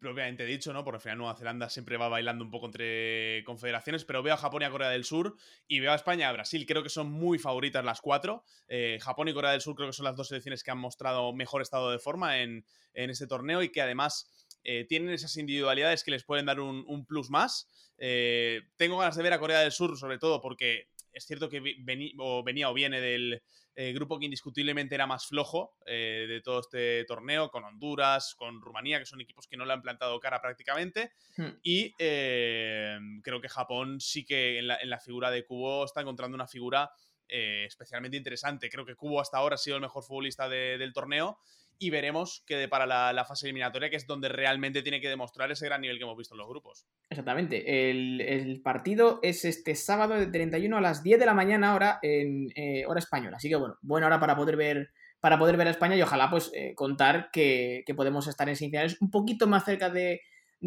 propiamente 0.00 0.46
dicho, 0.46 0.72
¿no? 0.72 0.82
Porque 0.82 0.96
al 0.96 1.02
final 1.02 1.18
Nueva 1.18 1.36
Zelanda 1.36 1.68
siempre 1.68 1.98
va 1.98 2.08
bailando 2.08 2.42
un 2.42 2.50
poco 2.50 2.64
entre 2.64 3.44
confederaciones, 3.44 4.06
pero 4.06 4.22
veo 4.22 4.32
a 4.32 4.38
Japón 4.38 4.62
y 4.62 4.64
a 4.64 4.70
Corea 4.70 4.88
del 4.88 5.04
Sur 5.04 5.36
y 5.66 5.80
veo 5.80 5.92
a 5.92 5.96
España 5.96 6.22
y 6.22 6.22
a 6.22 6.32
Brasil. 6.32 6.64
Creo 6.64 6.82
que 6.82 6.88
son 6.88 7.10
muy 7.10 7.38
favoritas 7.38 7.84
las 7.84 8.00
cuatro. 8.00 8.44
Japón 9.00 9.28
y 9.28 9.34
Corea 9.34 9.50
del 9.50 9.60
Sur 9.60 9.74
creo 9.74 9.88
que 9.90 9.92
son 9.92 10.06
las 10.06 10.16
dos 10.16 10.28
selecciones 10.28 10.62
que 10.62 10.70
han 10.70 10.78
mostrado 10.78 11.34
mejor 11.34 11.60
estado 11.60 11.90
de 11.90 11.98
forma 11.98 12.38
en, 12.38 12.64
en 12.94 13.10
este 13.10 13.26
torneo 13.26 13.62
y 13.62 13.68
que 13.68 13.82
además 13.82 14.48
eh, 14.64 14.84
tienen 14.88 15.10
esas 15.10 15.36
individualidades 15.36 16.04
que 16.04 16.10
les 16.10 16.24
pueden 16.24 16.46
dar 16.46 16.60
un, 16.60 17.06
plus 17.06 17.30
más. 17.30 17.68
Eh, 17.96 18.62
tengo 18.76 18.98
ganas 18.98 19.16
de 19.16 19.22
ver 19.22 19.32
a 19.32 19.38
Corea 19.38 19.60
del 19.60 19.72
Sur, 19.72 19.96
sobre 19.98 20.18
todo 20.18 20.40
porque 20.40 20.88
es 21.18 21.26
cierto 21.26 21.48
que 21.48 21.60
venía 21.60 22.70
o 22.70 22.74
viene 22.74 23.00
del 23.00 23.42
eh, 23.74 23.92
grupo 23.92 24.18
que 24.18 24.24
indiscutiblemente 24.24 24.94
era 24.94 25.06
más 25.06 25.26
flojo 25.26 25.74
de 25.86 26.40
todo 26.42 26.60
este 26.60 27.04
torneo, 27.04 27.50
con 27.50 27.64
Honduras, 27.64 28.34
con 28.34 28.60
Rumanía, 28.60 28.98
que 28.98 29.06
son 29.06 29.20
equipos 29.20 29.46
que 29.46 29.56
no 29.56 29.64
le 29.64 29.72
han 29.72 29.82
plantado 29.82 30.18
cara 30.18 30.40
prácticamente. 30.40 31.12
Hmm. 31.36 31.50
Y 31.62 31.92
creo 31.92 33.40
que 33.40 33.48
Japón 33.48 34.00
sí 34.00 34.24
que 34.24 34.58
en 34.58 34.66
la, 34.66 35.00
figura 35.00 35.30
de 35.30 35.44
Cubo 35.44 35.84
está 35.84 36.00
encontrando 36.00 36.34
una 36.34 36.48
figura 36.48 36.90
especialmente 37.28 38.16
interesante. 38.16 38.68
Creo 38.68 38.84
que 38.84 38.96
Cubo 38.96 39.20
hasta 39.20 39.38
ahora 39.38 39.54
ha 39.54 39.58
sido 39.58 39.76
el 39.76 39.82
mejor 39.82 40.02
futbolista 40.02 40.48
del 40.48 40.92
torneo 40.92 41.38
y 41.78 41.90
veremos 41.90 42.44
qué 42.46 42.68
para 42.68 42.86
la, 42.86 43.24
fase 43.24 43.46
eliminatoria, 43.46 43.90
que 43.90 43.96
es 43.96 44.06
donde 44.06 44.28
realmente 44.28 44.82
tiene 44.82 45.00
que 45.00 45.08
demostrar 45.08 45.50
ese 45.50 45.66
gran 45.66 45.80
nivel 45.80 45.98
que 45.98 46.04
hemos 46.04 46.16
visto 46.16 46.34
en 46.34 46.38
los 46.38 46.48
grupos. 46.48 46.86
Exactamente. 47.08 47.90
El, 47.90 48.60
partido 48.62 49.20
es 49.22 49.44
este 49.44 49.74
sábado 49.74 50.14
de 50.14 50.26
31 50.26 50.76
a 50.76 50.80
las 50.80 51.02
10 51.02 51.20
de 51.20 51.26
la 51.26 51.34
mañana, 51.34 51.74
hora, 51.74 51.98
en 52.02 52.48
eh, 52.54 52.84
hora 52.86 52.98
española. 52.98 53.36
Así 53.36 53.48
que 53.48 53.56
bueno, 53.56 53.76
buena 53.80 54.06
hora 54.08 54.20
para 54.20 54.36
poder 54.36 54.56
ver 54.56 54.90
para 55.20 55.38
poder 55.38 55.56
ver 55.56 55.66
a 55.66 55.72
España 55.72 55.96
y 55.96 56.02
ojalá 56.02 56.30
pues 56.30 56.50
eh, 56.54 56.74
contar 56.74 57.30
que, 57.32 57.84
podemos 57.96 58.28
estar 58.28 58.48
en 58.48 58.56
semifinales 58.56 59.00
un 59.00 59.10
poquito 59.10 59.48
más 59.48 59.64
cerca 59.64 59.90
de, 59.90 60.20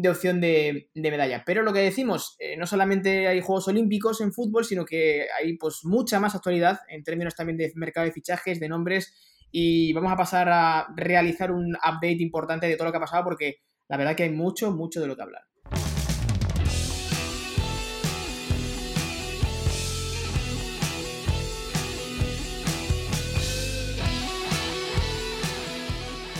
opción 0.06 0.40
de, 0.40 0.90
medalla. 0.94 1.42
Pero 1.46 1.62
lo 1.62 1.72
que 1.72 1.80
decimos, 1.80 2.36
eh, 2.38 2.56
no 2.56 2.66
solamente 2.66 3.28
hay 3.28 3.40
Juegos 3.40 3.68
Olímpicos 3.68 4.20
en 4.20 4.32
fútbol, 4.32 4.64
sino 4.64 4.84
que 4.84 5.26
hay 5.38 5.56
pues 5.56 5.84
mucha 5.84 6.20
más 6.20 6.34
actualidad 6.34 6.80
en 6.88 7.02
términos 7.02 7.34
también 7.34 7.56
de 7.56 7.72
mercado 7.76 8.04
de 8.04 8.12
fichajes, 8.12 8.60
de 8.60 8.68
nombres 8.68 9.14
y 9.52 9.92
vamos 9.92 10.10
a 10.10 10.16
pasar 10.16 10.48
a 10.48 10.86
realizar 10.96 11.52
un 11.52 11.76
update 11.76 12.22
importante 12.22 12.66
de 12.66 12.76
todo 12.76 12.86
lo 12.86 12.90
que 12.90 12.96
ha 12.96 13.00
pasado 13.00 13.22
porque 13.22 13.58
la 13.88 13.98
verdad 13.98 14.16
que 14.16 14.22
hay 14.22 14.30
mucho, 14.30 14.72
mucho 14.72 15.00
de 15.00 15.06
lo 15.06 15.14
que 15.14 15.22
hablar. 15.22 15.42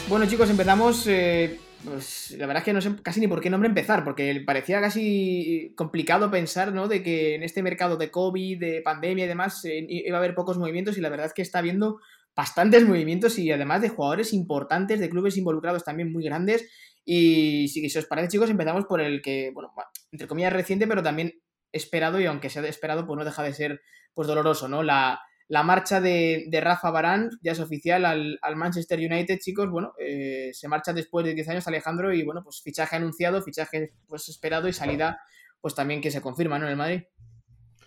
Bueno 0.08 0.26
chicos, 0.26 0.50
empezamos... 0.50 1.06
Eh, 1.06 1.58
pues 1.84 2.36
la 2.38 2.46
verdad 2.46 2.60
es 2.60 2.64
que 2.64 2.72
no 2.72 2.80
sé 2.80 2.94
casi 3.02 3.18
ni 3.18 3.26
por 3.26 3.40
qué 3.40 3.50
nombre 3.50 3.68
empezar, 3.68 4.04
porque 4.04 4.40
parecía 4.46 4.80
casi 4.80 5.72
complicado 5.76 6.30
pensar, 6.30 6.72
¿no? 6.72 6.86
De 6.86 7.02
que 7.02 7.34
en 7.34 7.42
este 7.42 7.62
mercado 7.62 7.96
de 7.96 8.10
COVID, 8.10 8.60
de 8.60 8.82
pandemia 8.82 9.24
y 9.24 9.28
demás, 9.28 9.64
eh, 9.64 9.84
iba 9.88 10.16
a 10.16 10.20
haber 10.20 10.34
pocos 10.34 10.58
movimientos 10.58 10.96
y 10.96 11.00
la 11.00 11.08
verdad 11.08 11.26
es 11.26 11.32
que 11.32 11.42
está 11.42 11.58
habiendo 11.58 11.98
bastantes 12.34 12.86
movimientos 12.86 13.38
y 13.38 13.50
además 13.50 13.82
de 13.82 13.90
jugadores 13.90 14.32
importantes, 14.32 15.00
de 15.00 15.10
clubes 15.10 15.36
involucrados 15.36 15.84
también 15.84 16.12
muy 16.12 16.24
grandes. 16.24 16.68
Y 17.04 17.68
si, 17.68 17.98
os 17.98 18.06
parece, 18.06 18.28
chicos, 18.28 18.50
empezamos 18.50 18.84
por 18.84 19.00
el 19.00 19.22
que, 19.22 19.50
bueno, 19.52 19.72
entre 20.12 20.28
comillas 20.28 20.52
reciente, 20.52 20.86
pero 20.86 21.02
también 21.02 21.32
esperado, 21.72 22.20
y 22.20 22.26
aunque 22.26 22.50
sea 22.50 22.66
esperado, 22.66 23.06
pues 23.06 23.18
no 23.18 23.24
deja 23.24 23.42
de 23.42 23.54
ser 23.54 23.82
pues 24.14 24.28
doloroso, 24.28 24.68
¿no? 24.68 24.82
La, 24.82 25.20
marcha 25.48 26.00
de, 26.00 26.48
Rafa 26.62 26.90
Barán 26.90 27.30
ya 27.42 27.52
es 27.52 27.60
oficial 27.60 28.04
al, 28.04 28.38
Manchester 28.56 28.98
United, 28.98 29.38
chicos. 29.38 29.68
Bueno, 29.70 29.92
eh, 29.98 30.50
se 30.52 30.68
marcha 30.68 30.92
después 30.92 31.26
de 31.26 31.34
10 31.34 31.48
años 31.48 31.68
Alejandro 31.68 32.12
y 32.14 32.22
bueno, 32.22 32.42
pues 32.42 32.62
fichaje 32.62 32.96
anunciado, 32.96 33.42
fichaje 33.42 33.92
pues 34.06 34.28
esperado 34.28 34.68
y 34.68 34.72
salida 34.72 35.20
pues 35.60 35.74
también 35.74 36.00
que 36.00 36.10
se 36.10 36.20
confirma, 36.20 36.58
¿no? 36.58 36.66
En 36.66 36.72
el 36.72 36.76
Madrid. 36.76 37.02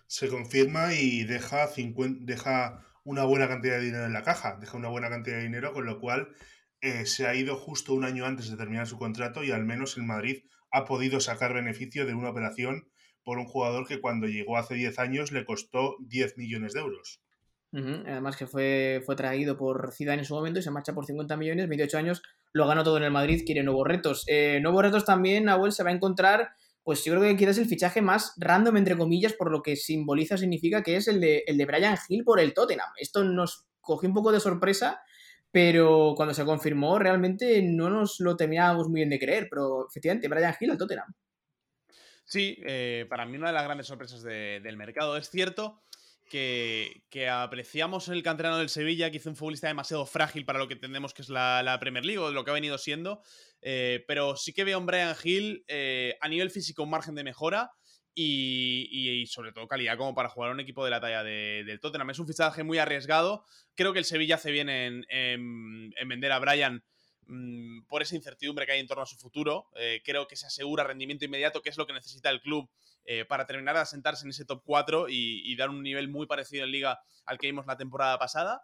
Se 0.08 0.30
confirma 0.30 0.94
y 0.94 1.26
deja, 1.26 1.68
50, 1.68 2.22
deja 2.24 2.86
una 3.06 3.24
buena 3.24 3.48
cantidad 3.48 3.78
de 3.78 3.86
dinero 3.86 4.06
en 4.06 4.14
la 4.14 4.24
caja, 4.24 4.58
deja 4.60 4.76
una 4.76 4.90
buena 4.90 5.10
cantidad 5.10 5.38
de 5.38 5.44
dinero, 5.44 5.72
con 5.72 5.86
lo 5.86 6.00
cual 6.00 6.30
eh, 6.82 7.06
se 7.06 7.28
ha 7.28 7.36
ido 7.36 7.56
justo 7.56 7.94
un 7.94 8.04
año 8.04 8.26
antes 8.26 8.50
de 8.50 8.58
terminar 8.58 8.88
su 8.88 8.98
contrato 8.98 9.44
y 9.44 9.52
al 9.52 9.64
menos 9.64 9.96
el 9.96 10.04
Madrid 10.04 10.44
ha 10.72 10.86
podido 10.86 11.20
sacar 11.20 11.54
beneficio 11.54 12.06
de 12.06 12.14
una 12.14 12.30
operación 12.30 12.90
por 13.24 13.38
un 13.38 13.46
jugador 13.46 13.88
que 13.88 14.02
cuando 14.02 14.28
llegó 14.28 14.58
hace 14.58 14.76
10 14.76 15.00
años 15.00 15.32
le 15.32 15.46
costó 15.46 15.96
10 16.02 16.38
millones 16.38 16.74
de 16.74 16.82
euros. 16.82 17.22
Además 17.74 18.38
que 18.38 18.48
fue, 18.48 19.02
fue 19.06 19.18
traído 19.18 19.58
por 19.58 19.92
Zidane 19.92 20.20
en 20.20 20.26
su 20.26 20.34
momento 20.34 20.60
y 20.60 20.64
se 20.64 20.72
marcha 20.72 20.94
por 20.94 21.06
50 21.06 21.36
millones, 21.36 21.68
28 21.68 21.98
años, 21.98 22.22
lo 22.54 22.68
ganó 22.68 22.84
todo 22.84 22.98
en 22.98 23.04
el 23.04 23.12
Madrid, 23.12 23.44
quiere 23.46 23.64
nuevos 23.64 23.86
retos. 23.86 24.24
Eh, 24.28 24.60
nuevos 24.62 24.82
retos 24.82 25.04
también, 25.04 25.46
Nahuel 25.46 25.74
se 25.74 25.84
va 25.84 25.90
a 25.90 25.94
encontrar 25.94 26.52
pues 26.86 27.04
yo 27.04 27.14
creo 27.14 27.24
que 27.24 27.36
quizás 27.36 27.58
el 27.58 27.66
fichaje 27.66 28.00
más 28.00 28.36
random, 28.38 28.78
entre 28.78 28.96
comillas, 28.96 29.34
por 29.34 29.50
lo 29.50 29.64
que 29.64 29.76
simboliza, 29.76 30.38
significa 30.38 30.84
que 30.84 30.98
es 30.98 31.08
el 31.08 31.20
de, 31.20 31.44
el 31.48 31.58
de 31.58 31.66
Brian 31.66 31.98
Hill 32.08 32.24
por 32.24 32.40
el 32.40 32.54
Tottenham. 32.54 32.88
Esto 32.98 33.24
nos 33.24 33.66
cogió 33.82 34.08
un 34.08 34.14
poco 34.14 34.32
de 34.32 34.40
sorpresa, 34.40 35.02
pero 35.50 36.14
cuando 36.16 36.36
se 36.36 36.46
confirmó 36.46 37.00
realmente 37.00 37.64
no 37.64 37.90
nos 37.90 38.20
lo 38.20 38.38
teníamos 38.38 38.88
muy 38.88 39.00
bien 39.00 39.10
de 39.10 39.18
creer, 39.18 39.48
pero 39.50 39.88
efectivamente, 39.90 40.28
Brian 40.28 40.54
Hill 40.60 40.70
al 40.70 40.78
Tottenham. 40.78 41.12
Sí, 42.24 42.60
eh, 42.68 43.08
para 43.10 43.26
mí 43.26 43.36
una 43.36 43.48
de 43.48 43.54
las 43.54 43.64
grandes 43.64 43.88
sorpresas 43.88 44.22
del 44.22 44.78
mercado. 44.78 45.18
Es 45.18 45.32
cierto 45.32 45.82
que, 46.26 47.30
apreciamos 47.32 48.08
en 48.08 48.16
el 48.16 48.24
canterano 48.24 48.58
del 48.58 48.70
Sevilla, 48.70 49.12
que 49.12 49.18
hizo 49.18 49.30
un 49.30 49.36
futbolista 49.36 49.68
demasiado 49.68 50.06
frágil 50.06 50.46
para 50.46 50.60
lo 50.60 50.68
que 50.68 50.74
entendemos 50.74 51.14
que 51.14 51.22
es 51.22 51.30
la, 51.30 51.78
Premier 51.80 52.06
League 52.06 52.20
o 52.20 52.32
lo 52.32 52.44
que 52.44 52.52
ha 52.52 52.54
venido 52.54 52.78
siendo. 52.78 53.22
Eh, 53.62 54.04
pero 54.08 54.36
sí 54.36 54.54
que 54.54 54.64
veo 54.64 54.78
a 54.78 54.82
Brian 54.82 55.16
Hill 55.24 55.64
eh, 55.68 56.18
a 56.22 56.30
nivel 56.30 56.52
físico 56.52 56.84
un 56.84 56.90
margen 56.90 57.16
de 57.16 57.24
mejora. 57.24 57.72
Y, 58.18 59.26
sobre 59.28 59.52
todo 59.52 59.68
calidad 59.68 59.98
como 59.98 60.16
para 60.16 60.30
jugar 60.30 60.50
a 60.50 60.54
un 60.54 60.62
equipo 60.62 60.86
de 60.86 60.92
la 60.92 61.02
talla 61.02 61.22
del 61.24 61.80
Tottenham. 61.82 62.10
Es 62.12 62.20
un 62.20 62.28
fichaje 62.28 62.64
muy 62.64 62.78
arriesgado. 62.78 63.44
Creo 63.76 63.92
que 63.92 64.00
el 64.00 64.06
Sevilla 64.06 64.36
hace 64.36 64.52
bien 64.52 64.70
en, 64.70 65.92
vender 66.08 66.32
a 66.32 66.40
Brian 66.40 66.82
mm, 67.28 67.88
por 67.88 68.02
esa 68.02 68.16
incertidumbre 68.16 68.66
que 68.66 68.72
hay 68.72 68.80
en 68.80 68.88
torno 68.88 69.04
a 69.04 69.06
su 69.06 69.18
futuro. 69.18 69.68
Eh, 69.76 70.02
creo 70.06 70.28
que 70.28 70.38
se 70.38 70.48
asegura 70.48 70.86
rendimiento 70.86 71.26
inmediato, 71.26 71.62
que 71.62 71.70
es 71.70 71.78
lo 71.78 71.86
que 71.86 71.92
necesita 71.92 72.30
el 72.30 72.40
club 72.40 72.70
eh, 73.06 73.26
para 73.26 73.46
terminar 73.46 73.76
de 73.76 73.82
asentarse 73.82 74.26
en 74.26 74.32
ese 74.32 74.46
top 74.46 74.64
4 74.66 75.08
y, 75.10 75.56
dar 75.56 75.70
un 75.70 75.84
nivel 75.84 76.10
muy 76.10 76.26
parecido 76.28 76.64
en 76.64 76.72
liga 76.72 77.00
al 77.26 77.38
que 77.38 77.48
vimos 77.48 77.66
la 77.66 77.78
temporada 77.78 78.18
pasada. 78.18 78.62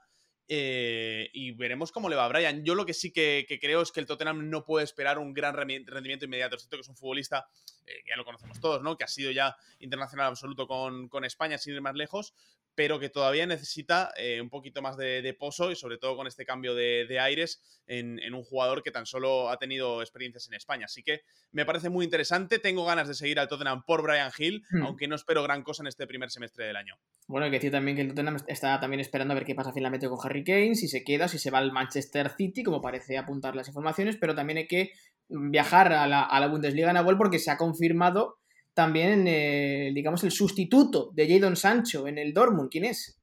Eh, 0.48 1.30
y 1.34 1.52
veremos 1.52 1.92
cómo 1.92 2.10
le 2.10 2.16
va 2.16 2.26
a 2.26 2.28
Brian. 2.28 2.64
Yo 2.66 2.76
lo 2.76 2.86
que 2.86 2.94
sí 2.94 3.12
que, 3.12 3.46
creo 3.62 3.82
es 3.82 3.92
que 3.92 4.00
el 4.00 4.06
Tottenham 4.06 4.50
no 4.50 4.66
puede 4.66 4.84
esperar 4.84 5.18
un 5.18 5.34
gran 5.34 5.56
rendimiento 5.56 6.26
inmediato. 6.26 6.56
Es 6.56 6.64
cierto 6.64 6.78
que 6.78 6.82
es 6.82 6.90
un 6.90 6.98
futbolista, 6.98 7.48
eh, 7.86 8.02
que 8.04 8.10
ya 8.10 8.18
lo 8.18 8.26
conocemos 8.26 8.60
todos, 8.60 8.82
¿no? 8.82 8.98
Que 8.98 9.06
ha 9.06 9.08
sido 9.08 9.32
ya 9.32 9.56
internacional 9.80 10.28
absoluto 10.28 10.68
con, 10.68 11.08
con 11.08 11.24
España, 11.24 11.58
sin 11.58 11.74
ir 11.74 11.82
más 11.82 11.96
lejos, 11.96 12.34
pero 12.76 13.00
que 13.00 13.10
todavía 13.10 13.46
necesita 13.46 14.12
eh, 14.18 14.40
un 14.42 14.50
poquito 14.50 14.82
más 14.82 14.98
de, 14.98 15.36
pozo 15.38 15.72
y 15.72 15.76
sobre 15.76 15.98
todo 15.98 16.16
con 16.16 16.28
este 16.28 16.46
cambio 16.46 16.76
de, 16.76 17.20
aires 17.20 17.62
en, 17.88 18.34
un 18.34 18.44
jugador 18.44 18.84
que 18.84 18.92
tan 18.92 19.06
solo 19.06 19.50
ha 19.50 19.58
tenido 19.58 20.02
experiencias 20.02 20.48
en 20.48 20.54
España. 20.54 20.86
Así 20.86 21.04
que 21.04 21.22
me 21.52 21.66
parece 21.66 21.90
muy 21.90 22.06
interesante. 22.06 22.60
Tengo 22.60 22.86
ganas 22.86 23.08
de 23.08 23.14
seguir 23.14 23.40
al 23.40 23.48
Tottenham 23.48 23.84
por 23.84 24.02
Brian 24.02 24.32
Hill, 24.38 24.64
hmm. 24.70 24.84
aunque 24.84 25.08
no 25.08 25.16
espero 25.16 25.44
gran 25.44 25.64
cosa 25.64 25.84
en 25.84 25.88
este 25.88 26.08
primer 26.08 26.32
semestre 26.32 26.66
del 26.66 26.76
año. 26.76 26.98
Bueno, 27.28 27.46
hay 27.46 27.52
que 27.52 27.58
decir 27.58 27.72
también 27.72 27.96
que 27.96 28.04
el 28.04 28.10
Tottenham 28.10 28.38
está 28.48 28.80
también 28.80 29.00
esperando 29.00 29.34
a 29.34 29.36
ver 29.36 29.46
qué 29.46 29.56
pasa 29.56 29.74
finalmente 29.74 30.08
con 30.08 30.20
Harry 30.24 30.31
Kane, 30.44 30.76
si 30.76 30.88
se 30.88 31.04
queda, 31.04 31.28
si 31.28 31.38
se 31.38 31.52
va 31.52 31.60
al 31.60 31.72
Manchester 31.72 32.32
City, 32.36 32.64
como 32.64 32.82
parece 32.82 33.18
apuntar 33.18 33.56
las 33.56 33.68
informaciones, 33.68 34.18
pero 34.18 34.34
también 34.36 34.58
hay 34.58 34.68
que 34.68 34.92
viajar 35.30 35.94
a 35.94 36.08
la, 36.08 36.24
a 36.24 36.40
la 36.40 36.48
Bundesliga 36.48 36.94
porque 37.18 37.40
se 37.40 37.52
ha 37.52 37.58
confirmado 37.58 38.40
también, 38.74 39.26
eh, 39.28 39.92
digamos, 39.94 40.24
el 40.24 40.32
sustituto 40.32 41.12
de 41.14 41.28
Jadon 41.28 41.56
Sancho 41.56 42.08
en 42.08 42.18
el 42.18 42.34
Dortmund. 42.34 42.70
¿Quién 42.70 42.86
es? 42.86 43.22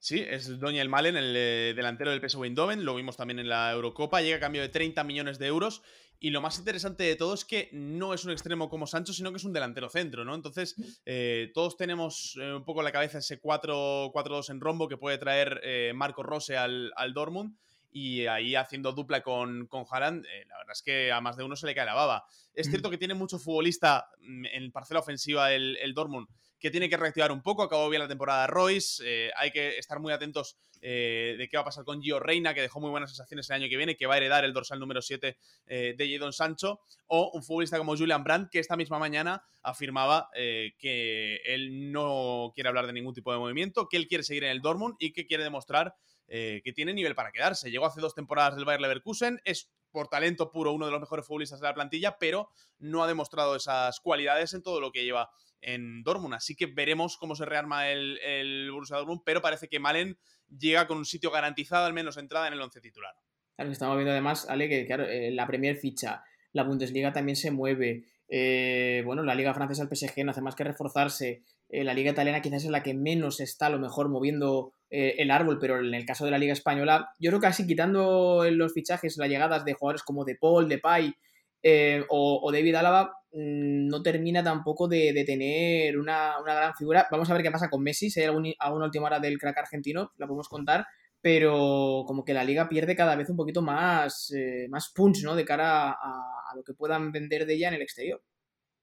Sí, 0.00 0.20
es 0.20 0.60
Doña 0.60 0.80
El 0.80 0.88
Malen, 0.88 1.16
el 1.16 1.34
eh, 1.36 1.72
delantero 1.74 2.12
del 2.12 2.20
PSV 2.20 2.44
Eindhoven, 2.44 2.84
lo 2.84 2.94
vimos 2.94 3.16
también 3.16 3.40
en 3.40 3.48
la 3.48 3.72
Eurocopa, 3.72 4.22
llega 4.22 4.36
a 4.36 4.40
cambio 4.40 4.62
de 4.62 4.68
30 4.68 5.02
millones 5.02 5.38
de 5.40 5.46
euros 5.48 5.82
y 6.20 6.30
lo 6.30 6.40
más 6.40 6.58
interesante 6.58 7.04
de 7.04 7.16
todo 7.16 7.34
es 7.34 7.44
que 7.44 7.68
no 7.72 8.14
es 8.14 8.24
un 8.24 8.32
extremo 8.32 8.68
como 8.68 8.86
Sancho, 8.86 9.12
sino 9.12 9.30
que 9.30 9.36
es 9.36 9.44
un 9.44 9.52
delantero 9.52 9.88
centro, 9.88 10.24
¿no? 10.24 10.34
Entonces, 10.34 10.74
eh, 11.04 11.50
todos 11.54 11.76
tenemos 11.76 12.36
un 12.36 12.64
poco 12.64 12.80
en 12.80 12.84
la 12.84 12.92
cabeza 12.92 13.18
ese 13.18 13.40
4-2 13.40 14.50
en 14.50 14.60
rombo 14.60 14.88
que 14.88 14.96
puede 14.96 15.18
traer 15.18 15.60
Marco 15.94 16.22
Rose 16.22 16.56
al, 16.56 16.92
al 16.96 17.14
Dortmund 17.14 17.56
y 17.90 18.26
ahí 18.26 18.54
haciendo 18.54 18.92
dupla 18.92 19.22
con, 19.22 19.66
con 19.66 19.84
Haaland, 19.90 20.26
eh, 20.26 20.44
la 20.46 20.58
verdad 20.58 20.72
es 20.72 20.82
que 20.82 21.12
a 21.12 21.20
más 21.20 21.36
de 21.36 21.44
uno 21.44 21.56
se 21.56 21.66
le 21.66 21.74
cae 21.74 21.86
la 21.86 21.94
baba. 21.94 22.24
Es 22.54 22.68
cierto 22.68 22.90
que 22.90 22.98
tiene 22.98 23.14
mucho 23.14 23.38
futbolista 23.38 24.08
mm, 24.20 24.46
en 24.46 24.72
parcela 24.72 25.00
ofensiva 25.00 25.52
el, 25.52 25.76
el 25.78 25.94
Dortmund 25.94 26.28
que 26.58 26.72
tiene 26.72 26.88
que 26.88 26.96
reactivar 26.96 27.30
un 27.30 27.40
poco. 27.40 27.62
Acabó 27.62 27.88
bien 27.88 28.02
la 28.02 28.08
temporada 28.08 28.46
Royce. 28.48 29.02
Eh, 29.06 29.30
hay 29.36 29.52
que 29.52 29.78
estar 29.78 30.00
muy 30.00 30.12
atentos 30.12 30.56
eh, 30.80 31.36
de 31.38 31.48
qué 31.48 31.56
va 31.56 31.60
a 31.60 31.66
pasar 31.66 31.84
con 31.84 32.02
Gio 32.02 32.18
Reina, 32.18 32.52
que 32.52 32.60
dejó 32.60 32.80
muy 32.80 32.90
buenas 32.90 33.10
sensaciones 33.10 33.48
el 33.48 33.56
año 33.56 33.68
que 33.68 33.76
viene, 33.76 33.96
que 33.96 34.06
va 34.06 34.14
a 34.14 34.16
heredar 34.16 34.44
el 34.44 34.52
dorsal 34.52 34.80
número 34.80 35.00
7 35.00 35.36
de 35.66 36.10
Jadon 36.12 36.32
Sancho. 36.32 36.80
O 37.06 37.30
un 37.32 37.44
futbolista 37.44 37.78
como 37.78 37.96
Julian 37.96 38.24
Brandt, 38.24 38.50
que 38.50 38.58
esta 38.58 38.76
misma 38.76 38.98
mañana 38.98 39.44
afirmaba 39.62 40.28
que 40.32 41.40
él 41.44 41.92
no 41.92 42.50
quiere 42.54 42.68
hablar 42.68 42.86
de 42.88 42.92
ningún 42.92 43.14
tipo 43.14 43.32
de 43.32 43.38
movimiento, 43.38 43.88
que 43.88 43.96
él 43.96 44.08
quiere 44.08 44.24
seguir 44.24 44.42
en 44.44 44.50
el 44.50 44.60
Dortmund 44.60 44.96
y 44.98 45.12
que 45.12 45.26
quiere 45.26 45.44
demostrar 45.44 45.94
que 46.28 46.72
tiene 46.74 46.92
nivel 46.92 47.14
para 47.14 47.32
quedarse. 47.32 47.70
Llegó 47.70 47.86
hace 47.86 48.00
dos 48.00 48.14
temporadas 48.14 48.54
del 48.54 48.64
Bayer 48.66 48.82
Leverkusen, 48.82 49.40
es 49.44 49.70
por 49.90 50.08
talento 50.08 50.50
puro 50.50 50.72
uno 50.72 50.86
de 50.86 50.92
los 50.92 51.00
mejores 51.00 51.26
futbolistas 51.26 51.60
de 51.60 51.66
la 51.66 51.74
plantilla, 51.74 52.18
pero 52.18 52.50
no 52.78 53.02
ha 53.02 53.06
demostrado 53.06 53.56
esas 53.56 54.00
cualidades 54.00 54.54
en 54.54 54.62
todo 54.62 54.80
lo 54.80 54.92
que 54.92 55.04
lleva 55.04 55.30
en 55.60 56.02
Dortmund. 56.02 56.34
Así 56.34 56.54
que 56.54 56.66
veremos 56.66 57.16
cómo 57.16 57.34
se 57.34 57.44
rearma 57.44 57.90
el, 57.90 58.18
el 58.18 58.70
Borussia 58.70 58.96
Dortmund, 58.96 59.22
pero 59.24 59.42
parece 59.42 59.68
que 59.68 59.80
Malen 59.80 60.18
llega 60.48 60.86
con 60.86 60.98
un 60.98 61.04
sitio 61.04 61.30
garantizado, 61.30 61.86
al 61.86 61.92
menos 61.92 62.16
entrada 62.16 62.46
en 62.46 62.54
el 62.54 62.60
once 62.60 62.80
titular. 62.80 63.14
Claro, 63.56 63.72
estamos 63.72 63.96
viendo 63.96 64.12
además, 64.12 64.48
Ale, 64.48 64.68
que 64.68 64.86
claro, 64.86 65.04
eh, 65.04 65.30
la 65.32 65.46
Premier 65.46 65.76
ficha, 65.76 66.22
la 66.52 66.62
Bundesliga 66.62 67.12
también 67.12 67.36
se 67.36 67.50
mueve. 67.50 68.04
Eh, 68.28 69.02
bueno, 69.04 69.22
la 69.24 69.34
Liga 69.34 69.54
Francesa, 69.54 69.82
el 69.82 69.88
PSG, 69.88 70.24
no 70.24 70.30
hace 70.30 70.42
más 70.42 70.54
que 70.54 70.64
reforzarse. 70.64 71.42
Eh, 71.70 71.84
la 71.84 71.94
Liga 71.94 72.12
Italiana 72.12 72.40
quizás 72.40 72.64
es 72.64 72.70
la 72.70 72.82
que 72.82 72.94
menos 72.94 73.40
está 73.40 73.66
a 73.66 73.70
lo 73.70 73.78
mejor 73.78 74.08
moviendo 74.08 74.72
eh, 74.90 75.16
el 75.18 75.30
árbol, 75.30 75.58
pero 75.60 75.78
en 75.78 75.94
el 75.94 76.06
caso 76.06 76.24
de 76.24 76.30
la 76.30 76.38
Liga 76.38 76.52
Española, 76.52 77.10
yo 77.18 77.30
creo 77.30 77.40
que 77.40 77.46
así 77.46 77.66
quitando 77.66 78.44
los 78.50 78.72
fichajes, 78.72 79.18
las 79.18 79.28
llegadas 79.28 79.64
de 79.64 79.74
jugadores 79.74 80.02
como 80.02 80.24
De 80.24 80.36
Paul, 80.36 80.68
De 80.68 80.78
Pay 80.78 81.14
eh, 81.62 82.04
o, 82.08 82.50
David 82.52 82.74
Álava, 82.76 83.12
mm, 83.32 83.86
no 83.88 84.02
termina 84.02 84.42
tampoco 84.42 84.88
de, 84.88 85.24
tener 85.26 85.98
una, 85.98 86.36
gran 86.44 86.74
figura. 86.74 87.06
Vamos 87.10 87.28
a 87.30 87.34
ver 87.34 87.42
qué 87.42 87.50
pasa 87.50 87.68
con 87.68 87.82
Messi, 87.82 88.10
si 88.10 88.20
hay 88.20 88.26
alguna 88.26 88.86
última 88.86 89.06
hora 89.06 89.20
del 89.20 89.38
crack 89.38 89.58
argentino, 89.58 90.12
la 90.16 90.26
podemos 90.26 90.48
contar, 90.48 90.86
pero 91.20 92.04
como 92.06 92.24
que 92.24 92.32
la 92.32 92.44
liga 92.44 92.68
pierde 92.68 92.96
cada 92.96 93.16
vez 93.16 93.28
un 93.28 93.36
poquito 93.36 93.60
más, 93.60 94.32
más 94.70 94.90
punch, 94.94 95.22
¿no? 95.24 95.34
De 95.36 95.44
cara 95.44 95.90
a 95.90 96.52
lo 96.56 96.62
que 96.62 96.74
puedan 96.74 97.12
vender 97.12 97.44
de 97.44 97.54
ella 97.54 97.68
en 97.68 97.74
el 97.74 97.82
exterior. 97.82 98.22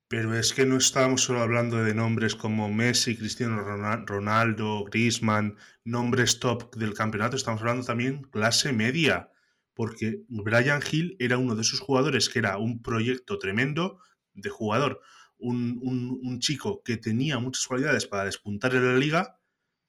Pero 0.07 0.35
es 0.35 0.53
que 0.53 0.67
no 0.67 0.77
estábamos 0.77 1.23
solo 1.23 1.41
hablando 1.41 1.83
de 1.83 1.95
nombres 1.95 2.35
como 2.35 2.71
Messi, 2.71 3.17
Cristiano 3.17 3.61
Ronaldo, 4.05 4.85
Griezmann, 4.85 5.57
nombres 5.83 6.39
top 6.39 6.75
del 6.75 6.93
campeonato, 6.93 7.35
estamos 7.35 7.61
hablando 7.61 7.85
también 7.85 8.21
clase 8.23 8.71
media, 8.71 9.31
porque 9.73 10.21
Brian 10.27 10.81
Hill 10.89 11.15
era 11.19 11.39
uno 11.39 11.55
de 11.55 11.63
esos 11.63 11.79
jugadores 11.79 12.29
que 12.29 12.39
era 12.39 12.57
un 12.57 12.83
proyecto 12.83 13.39
tremendo 13.39 13.99
de 14.33 14.49
jugador, 14.51 15.01
un, 15.39 16.39
chico 16.39 16.83
que 16.83 16.97
tenía 16.97 17.39
muchas 17.39 17.65
cualidades 17.65 18.05
para 18.05 18.25
despuntar 18.25 18.75
en 18.75 18.85
la 18.85 18.99
liga, 18.99 19.39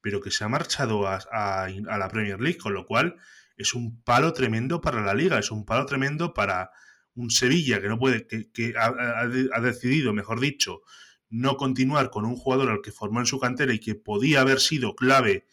pero 0.01 0.23
que 0.23 0.31
se 0.31 0.45
ha 0.45 0.49
marchado 0.49 1.07
a, 1.07 1.19
a 1.31 1.99
la 1.99 2.09
Premier 2.09 2.41
League, 2.41 2.59
con 2.59 2.73
lo 2.73 2.87
cual 2.87 3.17
es 3.59 3.75
un 3.75 4.03
palo 4.03 4.33
tremendo 4.33 4.81
para 4.81 5.03
la 5.03 5.13
liga, 5.13 5.39
es 5.39 5.51
un 5.51 5.67
palo 5.67 5.85
tremendo 5.85 6.33
para 6.33 6.71
un 7.17 7.31
Sevilla 7.31 7.81
que 7.81 7.89
no 7.89 7.99
puede, 7.99 8.27
que, 8.27 8.75
ha, 8.79 9.61
decidido, 9.61 10.13
mejor 10.13 10.41
dicho, 10.41 10.83
no 11.29 11.57
continuar 11.57 12.11
con 12.11 12.25
un 12.25 12.37
jugador 12.37 12.71
al 12.71 12.83
que 12.83 12.93
formó 12.93 13.21
en 13.21 13.27
su 13.27 13.41
cantera 13.41 13.75
y 13.75 13.81
que 13.81 13.95
podía 13.95 14.43
haber 14.43 14.61
sido 14.61 14.95
clave 14.95 15.47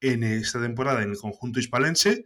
en 0.00 0.22
esta 0.22 0.60
temporada 0.60 1.02
en 1.02 1.10
el 1.10 1.18
conjunto 1.18 1.60
hispalense 1.60 2.24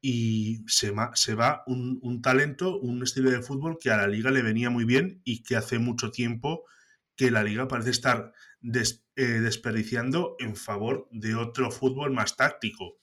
y 0.00 0.64
se, 0.66 0.92
se 1.14 1.34
va 1.34 1.62
un, 1.66 2.20
talento, 2.22 2.78
un 2.78 3.02
estilo 3.02 3.30
de 3.30 3.42
fútbol 3.42 3.78
que 3.80 3.90
a 3.90 3.96
la 3.96 4.06
liga 4.06 4.30
le 4.30 4.42
venía 4.42 4.70
muy 4.70 4.84
bien 4.84 5.22
y 5.24 5.42
que 5.42 5.56
hace 5.56 5.78
mucho 5.78 6.10
tiempo 6.10 6.64
que 7.16 7.30
la 7.30 7.42
liga 7.42 7.66
parece 7.66 7.90
estar 7.90 8.32
eh, 8.62 9.22
desperdiciando 9.22 10.36
en 10.38 10.56
favor 10.56 11.08
de 11.10 11.34
otro 11.34 11.70
fútbol 11.70 12.12
más 12.12 12.36
táctico. 12.36 12.98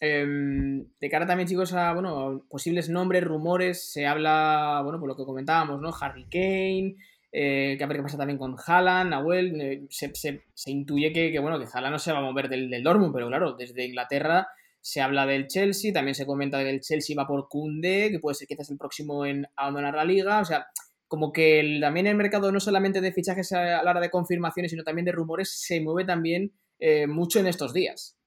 Em, 0.00 0.86
de 1.00 1.08
cara 1.10 1.26
también, 1.26 1.48
chicos, 1.48 1.72
a 1.72 1.92
bueno, 1.92 2.46
posibles 2.48 2.88
nombres, 2.88 3.24
rumores, 3.24 3.90
se 3.90 4.06
habla, 4.06 4.80
bueno, 4.84 5.00
por 5.00 5.08
lo 5.08 5.16
que 5.16 5.24
comentábamos, 5.24 5.80
¿no? 5.80 5.90
Harry 6.00 6.24
Kane, 6.30 6.96
eh, 7.32 7.74
que 7.76 7.84
a 7.84 7.86
ver 7.86 7.96
qué 7.96 8.02
pasa 8.02 8.16
también 8.16 8.38
con 8.38 8.54
Haaland, 8.64 9.10
Nahuel, 9.10 9.60
eh, 9.60 9.86
se, 9.90 10.42
intuye 10.66 11.12
que, 11.12 11.36
bueno, 11.40 11.58
que 11.58 11.66
Haaland 11.72 11.92
no 11.92 11.98
se 11.98 12.12
va 12.12 12.18
a 12.18 12.22
mover 12.22 12.48
del, 12.48 12.70
del 12.70 12.84
Dortmund, 12.84 13.12
pero 13.12 13.26
claro, 13.28 13.54
desde 13.54 13.84
Inglaterra 13.84 14.48
se 14.80 15.00
habla 15.00 15.26
del 15.26 15.48
Chelsea, 15.48 15.92
también 15.92 16.14
se 16.14 16.24
comenta 16.24 16.62
que 16.62 16.70
el 16.70 16.80
Chelsea 16.80 17.16
va 17.16 17.26
por 17.26 17.48
Kunde, 17.48 18.10
que 18.10 18.20
puede 18.20 18.34
ser 18.34 18.46
quizás 18.46 18.70
el 18.70 18.78
próximo 18.78 19.26
en 19.26 19.46
abandonar 19.56 19.94
la 19.94 20.04
liga, 20.04 20.40
o 20.40 20.44
sea, 20.44 20.66
como 21.08 21.32
que 21.32 21.78
también 21.80 22.06
el 22.06 22.16
mercado 22.16 22.52
no 22.52 22.60
solamente 22.60 23.00
de 23.00 23.12
fichajes 23.12 23.52
a 23.52 23.82
la 23.82 23.90
hora 23.90 24.00
de 24.00 24.10
confirmaciones, 24.10 24.70
sino 24.70 24.84
también 24.84 25.06
de 25.06 25.12
rumores, 25.12 25.50
se 25.50 25.80
mueve 25.80 26.04
también 26.04 26.52
eh, 26.78 27.06
mucho 27.06 27.40
en 27.40 27.48
estos 27.48 27.72
días. 27.72 28.17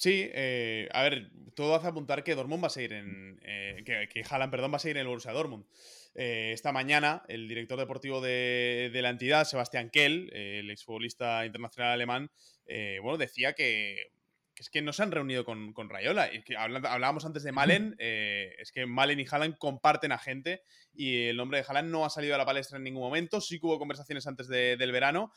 Sí, 0.00 0.30
eh, 0.32 0.88
a 0.94 1.02
ver, 1.02 1.30
todo 1.54 1.74
hace 1.74 1.86
apuntar 1.86 2.24
que 2.24 2.34
Dortmund 2.34 2.62
va 2.62 2.68
a 2.68 2.70
seguir 2.70 2.94
en. 2.94 3.38
Eh, 3.44 3.82
que, 3.84 4.08
que 4.08 4.24
Haaland, 4.26 4.50
perdón, 4.50 4.72
va 4.72 4.76
a 4.76 4.78
seguir 4.78 4.96
en 4.96 5.02
el 5.02 5.08
Borussia 5.08 5.32
Dortmund. 5.32 5.66
Eh, 6.14 6.52
esta 6.54 6.72
mañana, 6.72 7.22
el 7.28 7.46
director 7.46 7.78
deportivo 7.78 8.22
de, 8.22 8.90
la 8.94 9.10
entidad, 9.10 9.44
Sebastián 9.44 9.90
Kell, 9.90 10.32
el 10.32 10.70
exfutbolista 10.70 11.44
internacional 11.44 11.92
alemán, 11.92 12.30
bueno, 13.02 13.18
decía 13.18 13.52
que, 13.52 14.10
es 14.56 14.70
que 14.70 14.80
no 14.80 14.94
se 14.94 15.02
han 15.02 15.12
reunido 15.12 15.44
con, 15.44 15.74
con 15.74 15.90
Rayola. 15.90 16.32
Y 16.32 16.44
que 16.44 16.56
hablábamos 16.56 17.26
antes 17.26 17.42
de 17.42 17.52
Malen, 17.52 17.94
es 17.98 18.72
que 18.72 18.86
Malen 18.86 19.20
y 19.20 19.26
Haaland 19.30 19.58
comparten 19.58 20.12
a 20.12 20.18
gente 20.18 20.62
y 20.92 21.28
el 21.28 21.36
nombre 21.36 21.58
de 21.58 21.64
Haaland 21.66 21.90
no 21.90 22.04
ha 22.04 22.10
salido 22.10 22.34
a 22.34 22.38
la 22.38 22.46
palestra 22.46 22.78
en 22.78 22.84
ningún 22.84 23.02
momento. 23.02 23.40
Sí 23.40 23.58
que 23.58 23.66
hubo 23.66 23.78
conversaciones 23.78 24.26
antes 24.26 24.48
del 24.48 24.92
verano. 24.92 25.32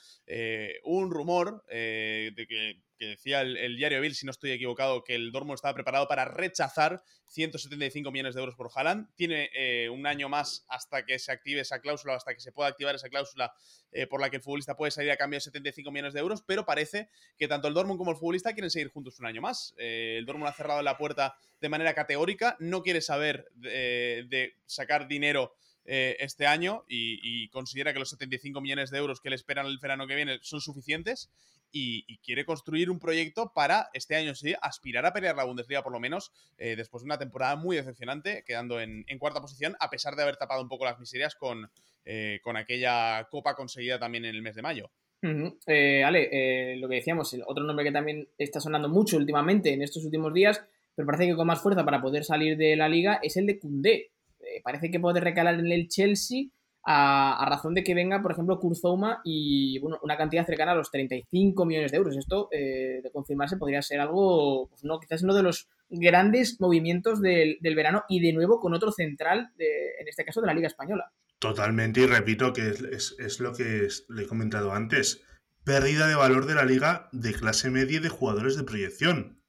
un 0.84 1.12
rumor 1.12 1.64
de 1.68 2.46
que 2.48 2.82
decía 3.08 3.42
el, 3.42 3.76
diario 3.76 4.02
Bill, 4.02 4.16
si 4.16 4.26
no 4.26 4.32
estoy 4.32 4.52
equivocado, 4.52 5.04
que 5.04 5.16
el 5.16 5.32
Dortmund 5.32 5.56
estaba 5.56 5.74
preparado 5.74 6.08
para 6.08 6.26
rechazar 6.26 7.04
175 7.28 8.12
millones 8.12 8.36
de 8.36 8.42
euros 8.42 8.56
por 8.56 8.70
Haaland. 8.74 9.08
Tiene 9.16 9.50
eh, 9.54 9.90
un 9.90 10.06
año 10.06 10.30
más 10.30 10.66
hasta 10.68 11.06
que 11.06 11.20
se 11.20 11.32
active 11.32 11.62
esa 11.62 11.80
cláusula, 11.80 12.16
hasta 12.16 12.34
que 12.34 12.40
se 12.40 12.52
pueda 12.52 12.70
activar 12.70 12.96
esa 12.96 13.10
cláusula 13.10 13.54
eh, 13.92 14.08
por 14.08 14.22
la 14.22 14.30
que 14.30 14.38
el 14.38 14.42
futbolista 14.42 14.76
puede 14.76 14.92
salir 14.92 15.12
a 15.12 15.18
cambio 15.18 15.38
de 15.38 15.42
75 15.42 15.92
millones 15.92 16.14
de 16.14 16.20
euros, 16.20 16.44
pero 16.46 16.66
parece 16.66 17.10
que 17.38 17.48
tanto 17.48 17.68
el 17.68 17.74
Dortmund 17.74 17.98
como 17.98 18.12
el 18.12 18.18
futbolista 18.18 18.54
quieren 18.54 18.70
seguir 18.70 18.90
juntos 18.90 19.20
un 19.20 19.26
año 19.26 19.42
más. 19.42 19.74
Eh, 19.78 20.16
el 20.18 20.26
Dortmund 20.26 20.50
ha 20.50 20.54
cerrado 20.54 20.82
la 20.82 20.98
puerta 20.98 21.36
de 21.64 21.70
manera 21.70 21.94
categórica, 21.94 22.58
no 22.60 22.84
quiere 22.84 23.00
saber 23.00 23.48
de 23.56 24.54
sacar 24.66 25.08
dinero 25.08 25.54
eh, 25.86 26.16
este 26.20 26.48
año 26.48 26.86
y, 26.88 27.50
considera 27.50 27.92
que 27.92 28.00
los 28.00 28.10
75 28.10 28.62
millones 28.62 28.90
de 28.90 29.00
euros 29.00 29.20
que 29.20 29.30
le 29.30 29.36
esperan 29.36 29.66
el 29.66 29.80
verano 29.80 30.08
que 30.08 30.16
viene 30.16 30.40
son 30.42 30.62
suficientes 30.62 31.30
y, 31.74 32.18
quiere 32.20 32.46
construir 32.46 32.90
un 32.90 33.00
proyecto 33.00 33.52
para 33.54 33.90
este 33.94 34.16
año 34.16 34.34
sí 34.34 34.54
aspirar 34.62 35.06
a 35.06 35.12
pelear 35.12 35.36
la 35.36 35.44
Bundesliga 35.44 35.84
por 35.84 35.92
lo 35.92 36.00
menos 36.00 36.32
eh, 36.58 36.78
después 36.78 37.04
de 37.04 37.08
una 37.08 37.18
temporada 37.18 37.58
muy 37.58 37.76
decepcionante, 37.76 38.46
quedando 38.46 38.80
en, 38.80 39.06
cuarta 39.20 39.42
posición 39.42 39.76
a 39.80 39.90
pesar 39.90 40.16
de 40.16 40.24
haber 40.24 40.38
tapado 40.38 40.62
un 40.62 40.70
poco 40.70 40.86
las 40.86 41.00
miserias 41.00 41.36
con, 41.36 41.70
eh, 42.06 42.40
con 42.44 42.56
aquella 42.56 43.28
copa 43.30 43.56
conseguida 43.56 44.00
también 44.00 44.24
en 44.24 44.36
el 44.36 44.42
mes 44.42 44.56
de 44.56 44.62
mayo. 44.62 44.90
Ale, 45.22 46.78
lo 46.78 46.90
que 46.90 46.96
decíamos, 46.96 47.34
el 47.34 47.44
otro 47.46 47.64
nombre 47.64 47.86
que 47.86 47.92
también 47.92 48.28
está 48.38 48.60
sonando 48.62 48.88
mucho 48.88 49.18
últimamente 49.18 49.74
en 49.74 49.82
estos 49.82 50.04
últimos 50.06 50.34
días, 50.34 50.64
pero 50.96 51.06
parece 51.06 51.28
que 51.28 51.36
con 51.36 51.48
más 51.48 51.62
fuerza 51.62 51.86
para 51.86 52.02
poder 52.02 52.24
salir 52.24 52.58
de 52.58 52.76
la 52.76 52.90
liga, 52.90 53.20
es 53.22 53.38
el 53.38 53.46
de 53.48 53.60
Cundé. 53.60 54.12
Eh, 54.40 54.62
parece 54.64 54.92
que 54.92 55.00
puede 55.00 55.20
recalar 55.20 55.60
en 55.60 55.72
el 55.72 55.88
Chelsea 55.88 56.46
a, 56.86 57.46
razón 57.50 57.74
de 57.74 57.84
que 57.84 57.94
venga, 57.94 58.22
por 58.22 58.34
ejemplo, 58.34 58.60
Kurzouma 58.60 59.22
y 59.24 59.80
bueno, 59.80 60.00
una 60.04 60.18
cantidad 60.18 60.46
cercana 60.46 60.74
a 60.74 60.76
los 60.76 60.92
35 60.92 61.66
millones 61.66 61.92
de 61.92 61.98
euros. 61.98 62.18
Esto, 62.18 62.50
eh, 62.52 63.00
de 63.02 63.12
confirmarse, 63.12 63.58
podría 63.58 63.82
ser 63.82 64.00
algo, 64.02 64.68
pues 64.70 64.84
no, 64.84 65.00
quizás 65.00 65.24
uno 65.24 65.34
de 65.34 65.44
los 65.44 65.70
grandes 65.90 66.60
movimientos 66.60 67.22
del, 67.22 67.58
verano 67.62 68.04
y 68.10 68.20
de 68.20 68.34
nuevo 68.34 68.60
con 68.60 68.74
otro 68.74 68.92
central, 68.92 69.52
en 69.58 70.08
este 70.08 70.26
caso 70.26 70.42
de 70.42 70.48
la 70.48 70.54
Liga 70.54 70.68
Española. 70.68 71.12
Totalmente, 71.44 72.00
y 72.00 72.06
repito 72.06 72.54
que 72.54 72.70
es, 72.70 73.40
lo 73.42 73.52
que 73.52 73.90
le 74.08 74.24
he 74.24 74.28
comentado 74.28 74.72
antes. 74.72 75.22
Pérdida 75.66 76.08
de 76.08 76.16
valor 76.16 76.46
de 76.46 76.56
la 76.56 76.64
liga 76.64 77.10
de 77.12 77.34
clase 77.34 77.70
media 77.70 77.98
y 77.98 78.02
de 78.02 78.08
jugadores 78.08 78.56
de 78.56 78.64
proyección. 78.64 79.43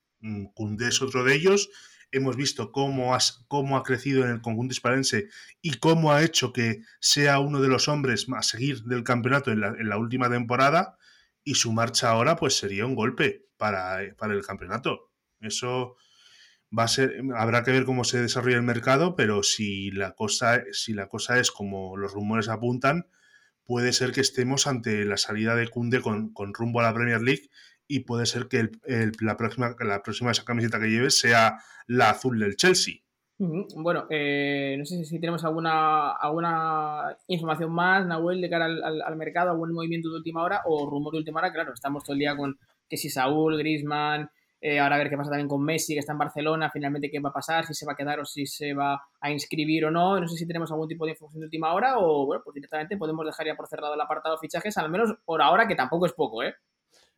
Cundé 0.55 0.87
mm, 0.87 0.89
es 0.89 1.03
otro 1.03 1.25
de 1.25 1.35
ellos 1.35 1.71
hemos 2.15 2.37
visto 2.37 2.71
cómo, 2.71 3.17
cómo 3.49 3.77
ha 3.77 3.83
crecido 3.83 4.25
en 4.25 4.31
el 4.31 4.41
conjunto 4.41 4.73
hispalense 4.73 5.29
y 5.61 5.75
cómo 5.79 6.13
ha 6.13 6.23
hecho 6.23 6.53
que 6.53 6.83
sea 7.01 7.41
uno 7.41 7.61
de 7.61 7.69
los 7.69 7.89
hombres 7.89 8.27
a 8.35 8.43
seguir 8.43 8.85
del 8.85 9.03
campeonato 9.03 9.51
en 9.51 9.61
la, 9.61 9.99
última 9.99 10.31
temporada 10.31 10.97
y 11.43 11.57
su 11.57 11.73
marcha 11.73 12.11
ahora 12.11 12.37
pues 12.37 12.57
sería 12.57 12.87
un 12.87 12.95
golpe 12.95 13.47
para, 13.57 13.99
para, 14.17 14.35
el 14.35 14.47
campeonato. 14.47 15.11
Eso 15.41 15.97
va 16.77 16.85
a 16.85 16.89
ser, 16.89 17.21
habrá 17.37 17.65
que 17.65 17.73
ver 17.73 17.85
cómo 17.85 18.05
se 18.05 18.23
desarrolla 18.23 18.57
el 18.57 18.63
mercado, 18.63 19.17
pero 19.17 19.43
si 19.43 19.91
la 19.91 20.13
cosa, 20.13 20.63
si 20.73 20.95
la 20.95 21.09
cosa 21.09 21.39
es 21.39 21.51
como 21.51 21.97
los 21.97 22.13
rumores 22.13 22.49
apuntan, 22.49 23.09
puede 23.65 23.93
ser 23.93 24.13
que 24.13 24.21
estemos 24.21 24.69
ante 24.69 25.05
la 25.05 25.17
salida 25.17 25.57
de 25.57 25.69
Kunde 25.69 26.01
con, 26.01 26.33
con 26.33 26.55
rumbo 26.55 26.81
a 26.81 26.85
la 26.85 26.95
Premier 26.95 27.23
League 27.23 27.51
y 27.87 28.01
puede 28.01 28.27
ser 28.27 28.49
que 28.49 28.71
la, 29.21 29.37
próxima, 29.37 29.75
la 29.81 30.03
próxima 30.03 30.31
esa 30.31 30.45
camiseta 30.45 30.81
que 30.81 30.89
lleves 30.89 31.19
sea 31.19 31.59
la 31.87 32.11
azul 32.11 32.39
del 32.39 32.57
Chelsea. 32.57 33.05
Bueno, 33.37 34.07
eh, 34.11 34.77
no 34.79 34.85
sé 34.85 35.05
si 35.05 35.19
tenemos 35.19 35.45
alguna, 35.45 36.13
alguna 36.13 37.17
información 37.27 37.73
más, 37.73 38.07
Nahuel, 38.07 38.41
de 38.41 38.49
cara 38.49 38.67
al, 38.67 39.17
mercado, 39.17 39.51
algún 39.51 39.73
movimiento 39.73 40.09
de 40.09 40.17
última 40.17 40.43
hora 40.43 40.63
o 40.67 40.89
rumor 40.89 41.13
de 41.13 41.19
última 41.19 41.41
hora. 41.41 41.53
Claro, 41.53 41.73
estamos 41.73 42.05
todo 42.05 42.15
el 42.15 42.21
día 42.21 42.37
con 42.37 42.57
que 42.89 42.97
si 42.97 43.11
Saúl, 43.11 43.59
Grisman, 43.59 44.31
eh, 44.61 44.79
ahora 44.79 44.95
a 44.95 44.99
ver 44.99 45.11
qué 45.11 45.17
pasa 45.17 45.31
también 45.31 45.49
con 45.49 45.63
Messi, 45.65 45.95
que 45.95 46.01
está 46.01 46.13
en 46.13 46.19
Barcelona, 46.19 46.71
finalmente 46.71 47.11
qué 47.11 47.19
va 47.19 47.31
a 47.31 47.33
pasar, 47.33 47.67
si 47.67 47.75
se 47.75 47.85
va 47.85 47.93
a 47.93 47.97
quedar 47.97 48.21
o 48.21 48.25
si 48.25 48.47
se 48.47 48.73
va 48.73 49.03
a 49.21 49.31
inscribir 49.31 49.85
o 49.85 49.91
no. 49.91 50.21
No 50.21 50.29
sé 50.29 50.37
si 50.37 50.47
tenemos 50.47 50.71
algún 50.71 50.89
tipo 50.89 51.05
de 51.05 51.11
información 51.11 51.41
de 51.41 51.47
última 51.47 51.75
hora 51.75 51.99
o, 51.99 52.27
bueno, 52.27 52.41
pues 52.45 52.55
directamente 52.55 52.97
podemos 52.97 53.27
dejar 53.27 53.47
ya 53.47 53.57
por 53.57 53.67
cerrado 53.67 53.95
el 53.95 54.01
apartado 54.01 54.37
de 54.37 54.41
fichajes, 54.41 54.79
al 54.79 54.91
menos 54.91 55.13
por 55.25 55.43
ahora, 55.43 55.67
que 55.67 55.75
tampoco 55.75 56.07
es 56.07 56.13
poco, 56.13 56.43
¿eh? 56.45 56.55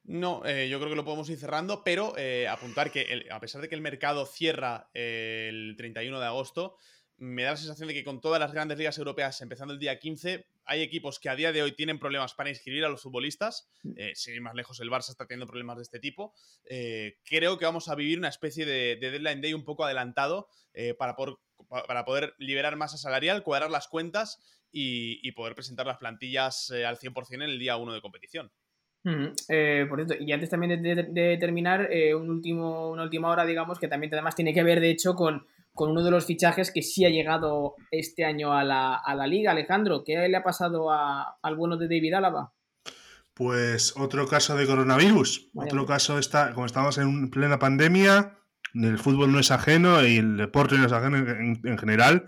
No, 0.06 0.44
eh, 0.46 0.68
yo 0.68 0.78
creo 0.78 0.90
que 0.90 0.96
lo 0.96 1.04
podemos 1.04 1.28
ir 1.30 1.38
cerrando, 1.38 1.82
pero 1.82 2.16
eh, 2.16 2.46
apuntar 2.46 2.92
que 2.92 3.26
a 3.28 3.40
pesar 3.40 3.60
de 3.60 3.68
que 3.68 3.74
el 3.74 3.80
mercado 3.80 4.24
cierra 4.24 4.88
eh, 4.94 5.48
el 5.50 5.74
31 5.76 6.20
de 6.20 6.26
agosto, 6.26 6.76
me 7.16 7.42
da 7.42 7.52
la 7.52 7.56
sensación 7.56 7.88
de 7.88 7.94
que 7.94 8.04
con 8.04 8.20
todas 8.20 8.38
las 8.38 8.52
grandes 8.52 8.78
ligas 8.78 8.98
europeas 8.98 9.40
empezando 9.40 9.74
el 9.74 9.80
día 9.80 9.98
15, 9.98 10.46
hay 10.64 10.82
equipos 10.82 11.18
que 11.18 11.28
a 11.28 11.34
día 11.34 11.50
de 11.50 11.62
hoy 11.62 11.72
tienen 11.72 11.98
problemas 11.98 12.34
para 12.34 12.50
inscribir 12.50 12.84
a 12.84 12.88
los 12.88 13.02
futbolistas. 13.02 13.68
Mm. 13.82 13.94
sin 14.14 14.34
ir 14.34 14.42
más 14.42 14.54
lejos, 14.54 14.78
el 14.78 14.90
Barça 14.90 15.10
está 15.10 15.26
teniendo 15.26 15.46
problemas 15.46 15.76
de 15.76 15.82
este 15.82 15.98
tipo. 15.98 16.34
creo 17.24 17.58
que 17.58 17.64
vamos 17.64 17.88
a 17.88 17.96
vivir 17.96 18.18
una 18.18 18.28
especie 18.28 18.64
de, 18.64 18.96
deadline 19.00 19.40
day 19.40 19.54
un 19.54 19.64
poco 19.64 19.84
adelantado 19.84 20.48
para, 20.98 21.16
para 21.68 22.04
poder 22.04 22.34
liberar 22.38 22.76
masa 22.76 22.96
salarial, 22.96 23.42
cuadrar 23.42 23.70
las 23.70 23.88
cuentas 23.88 24.38
y, 24.70 25.32
poder 25.32 25.54
presentar 25.54 25.86
las 25.86 25.98
plantillas 25.98 26.70
al 26.70 26.98
100% 26.98 27.34
en 27.34 27.42
el 27.42 27.58
día 27.58 27.76
1 27.76 27.92
de 27.92 28.00
competición. 28.02 28.52
Eh, 29.48 29.86
por 29.88 29.98
cierto, 29.98 30.14
y 30.22 30.32
antes 30.32 30.50
también 30.50 30.82
de, 30.82 31.36
terminar, 31.38 31.88
eh, 31.92 32.14
un 32.14 32.28
último, 32.28 32.90
una 32.90 33.04
última 33.04 33.30
hora, 33.30 33.44
digamos, 33.44 33.78
que 33.78 33.88
también 33.88 34.12
además 34.12 34.34
tiene 34.34 34.52
que 34.52 34.62
ver, 34.62 34.80
de 34.80 34.90
hecho, 34.90 35.14
con, 35.14 35.46
con 35.74 35.90
uno 35.90 36.02
de 36.02 36.10
los 36.10 36.26
fichajes 36.26 36.72
que 36.72 36.82
sí 36.82 37.04
ha 37.04 37.10
llegado 37.10 37.74
este 37.90 38.24
año 38.24 38.52
a 38.52 38.64
la, 38.64 38.96
a 38.96 39.14
la 39.14 39.26
liga. 39.26 39.52
Alejandro, 39.52 40.02
¿qué 40.04 40.28
le 40.28 40.36
ha 40.36 40.42
pasado 40.42 40.90
a, 40.90 41.36
al 41.40 41.56
bueno 41.56 41.76
de 41.76 41.86
David 41.86 42.14
Álava? 42.14 42.52
Pues 43.34 43.94
otro 43.96 44.26
caso 44.26 44.56
de 44.56 44.66
coronavirus. 44.66 45.50
otro 45.54 45.86
caso 45.86 46.18
está, 46.18 46.52
como 46.54 46.66
estamos 46.66 46.98
en 46.98 47.30
plena 47.30 47.58
pandemia, 47.58 48.38
el 48.74 48.98
fútbol 48.98 49.30
no 49.30 49.38
es 49.38 49.50
ajeno 49.50 50.04
y 50.04 50.16
el 50.16 50.38
deporte 50.38 50.76
no 50.78 50.86
es 50.86 50.92
ajeno 50.92 51.18
en, 51.18 51.78
general. 51.78 52.24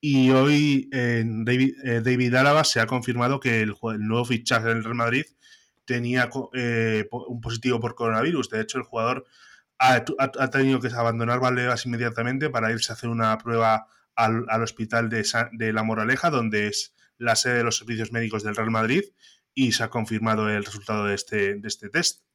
Y 0.00 0.30
hoy 0.30 0.88
en 0.92 1.44
David, 1.44 1.74
eh, 1.84 2.00
David 2.04 2.34
Álava 2.34 2.64
se 2.64 2.80
ha 2.80 2.86
confirmado 2.86 3.40
que 3.40 3.60
el, 3.60 3.74
el 3.94 4.06
nuevo 4.06 4.24
fichaje 4.24 4.68
del 4.68 4.84
Real 4.84 4.96
Madrid 4.96 5.24
tenía 5.88 6.28
eh, 6.52 7.08
un 7.10 7.40
positivo 7.40 7.80
por 7.80 7.94
coronavirus. 7.94 8.50
De 8.50 8.60
hecho, 8.60 8.76
el 8.76 8.84
jugador 8.84 9.24
ha, 9.78 10.04
tenido 10.50 10.80
que 10.80 10.88
abandonar 10.88 11.40
Valdebebas 11.40 11.86
inmediatamente 11.86 12.50
para 12.50 12.70
irse 12.70 12.92
a 12.92 12.94
hacer 12.94 13.08
una 13.08 13.38
prueba 13.38 13.86
al, 14.14 14.44
hospital 14.62 15.08
de, 15.08 15.26
de, 15.52 15.72
La 15.72 15.84
Moraleja, 15.84 16.28
donde 16.28 16.66
es 16.66 16.94
la 17.16 17.36
sede 17.36 17.54
de 17.54 17.64
los 17.64 17.78
servicios 17.78 18.12
médicos 18.12 18.42
del 18.42 18.54
Real 18.54 18.70
Madrid, 18.70 19.02
y 19.54 19.72
se 19.72 19.82
ha 19.82 19.88
confirmado 19.88 20.50
el 20.50 20.62
resultado 20.62 21.06
de 21.06 21.14
este, 21.14 21.54
de 21.54 21.68
este 21.68 21.88
test 21.88 22.27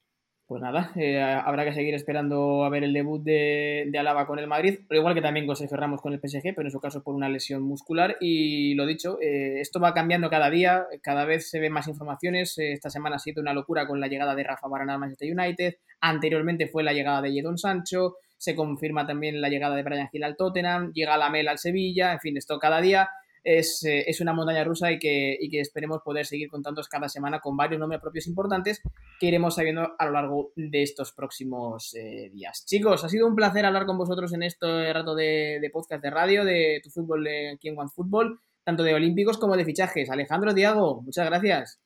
pues 0.46 0.62
nada, 0.62 0.92
eh, 0.96 1.22
habrá 1.22 1.64
que 1.64 1.74
seguir 1.74 1.94
esperando 1.94 2.66
a 2.66 2.70
ver 2.70 2.84
el 2.84 2.94
debut 2.94 3.24
de, 3.24 3.88
de 3.88 4.00
Alaba 4.00 4.28
con 4.28 4.40
el 4.40 4.48
Madrid, 4.48 4.80
pero 4.88 5.00
igual 5.00 5.16
que 5.16 5.22
también 5.22 5.48
con 5.48 5.56
Ramos 5.72 6.02
con 6.02 6.14
el 6.14 6.20
PSG, 6.20 6.54
pero 6.56 6.68
en 6.68 6.72
su 6.72 6.80
caso 6.80 7.02
por 7.02 7.16
una 7.16 7.30
lesión 7.30 7.64
muscular. 7.64 8.18
Y 8.20 8.74
lo 8.76 8.86
dicho, 8.86 9.18
eh, 9.22 9.62
esto 9.62 9.80
va 9.80 9.94
cambiando 9.94 10.30
cada 10.30 10.50
día, 10.50 10.86
cada 11.02 11.26
vez 11.26 11.50
se 11.50 11.60
ven 11.60 11.72
más 11.72 11.88
informaciones. 11.88 12.58
Eh, 12.58 12.74
esta 12.74 12.90
semana 12.90 13.16
ha 13.16 13.20
sido 13.20 13.42
una 13.42 13.54
locura 13.54 13.88
con 13.88 14.00
la 14.00 14.08
llegada 14.08 14.36
de 14.36 14.44
Rafa 14.44 14.68
Varane 14.68 14.92
al 14.92 15.00
Manchester 15.00 15.32
United, 15.32 15.76
anteriormente 16.02 16.68
fue 16.68 16.84
la 16.84 16.94
llegada 16.94 17.22
de 17.22 17.34
Jadon 17.34 17.58
Sancho, 17.58 18.18
se 18.38 18.56
confirma 18.56 19.08
también 19.08 19.40
la 19.40 19.48
llegada 19.48 19.76
de 19.76 19.84
Brian 19.84 20.10
Hill 20.12 20.24
al 20.26 20.36
Tottenham, 20.36 20.92
llega 20.94 21.18
la 21.18 21.30
Mel 21.30 21.48
al 21.48 21.58
Sevilla, 21.58 22.12
en 22.14 22.20
fin, 22.20 22.38
esto 22.38 22.60
cada 22.60 22.82
día 22.82 23.10
es, 23.44 23.84
eh, 23.84 24.04
es 24.08 24.22
una 24.22 24.34
montaña 24.34 24.64
rusa 24.64 24.92
y 24.92 25.00
que, 25.00 25.38
y 25.40 25.50
que, 25.50 25.60
esperemos 25.60 26.02
poder 26.04 26.26
seguir 26.26 26.50
contando 26.50 26.82
cada 26.90 27.10
semana 27.10 27.40
con 27.40 27.58
varios 27.58 27.80
nombres 27.80 28.02
propios 28.02 28.28
importantes 28.28 28.82
que 29.20 29.28
iremos 29.28 29.56
sabiendo 29.56 29.94
a 29.98 30.06
lo 30.06 30.12
largo 30.12 30.52
de 30.56 30.82
estos 30.82 31.12
próximos 31.14 31.94
eh, 31.96 32.30
días. 32.34 32.66
Chicos, 32.66 33.04
ha 33.04 33.10
sido 33.10 33.28
un 33.28 33.36
placer 33.36 33.66
hablar 33.66 33.86
con 33.86 33.98
vosotros 33.98 34.34
en 34.34 34.44
este 34.44 34.94
rato 34.94 35.16
de, 35.16 35.60
de 35.62 35.70
podcast 35.70 36.04
de 36.04 36.10
radio, 36.10 36.46
de 36.46 36.80
tu 36.84 36.90
fútbol 36.90 37.28
aquí 37.54 37.70
en 37.70 37.78
One 37.78 37.90
Football, 37.94 38.40
tanto 38.64 38.84
de 38.84 38.94
olímpicos 38.94 39.38
como 39.38 39.58
de 39.58 39.66
fichajes. 39.66 40.10
Alejandro, 40.10 40.54
Diago, 40.54 41.02
muchas 41.02 41.26
gracias. 41.26 41.80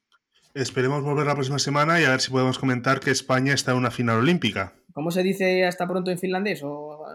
Esperemos 0.53 1.03
volver 1.03 1.27
la 1.27 1.35
próxima 1.35 1.59
semana 1.59 2.01
y 2.01 2.05
a 2.05 2.09
ver 2.09 2.19
si 2.19 2.31
podemos 2.31 2.57
comentar 2.57 2.99
que 2.99 3.11
España 3.11 3.53
está 3.53 3.71
en 3.71 3.77
una 3.77 3.91
final 3.91 4.17
olímpica. 4.17 4.73
¿Cómo 4.91 5.11
se 5.11 5.21
dice 5.21 5.65
hasta 5.65 5.87
pronto 5.87 6.09
en 6.09 6.17
finlandés? 6.17 6.63
¿O 6.63 7.05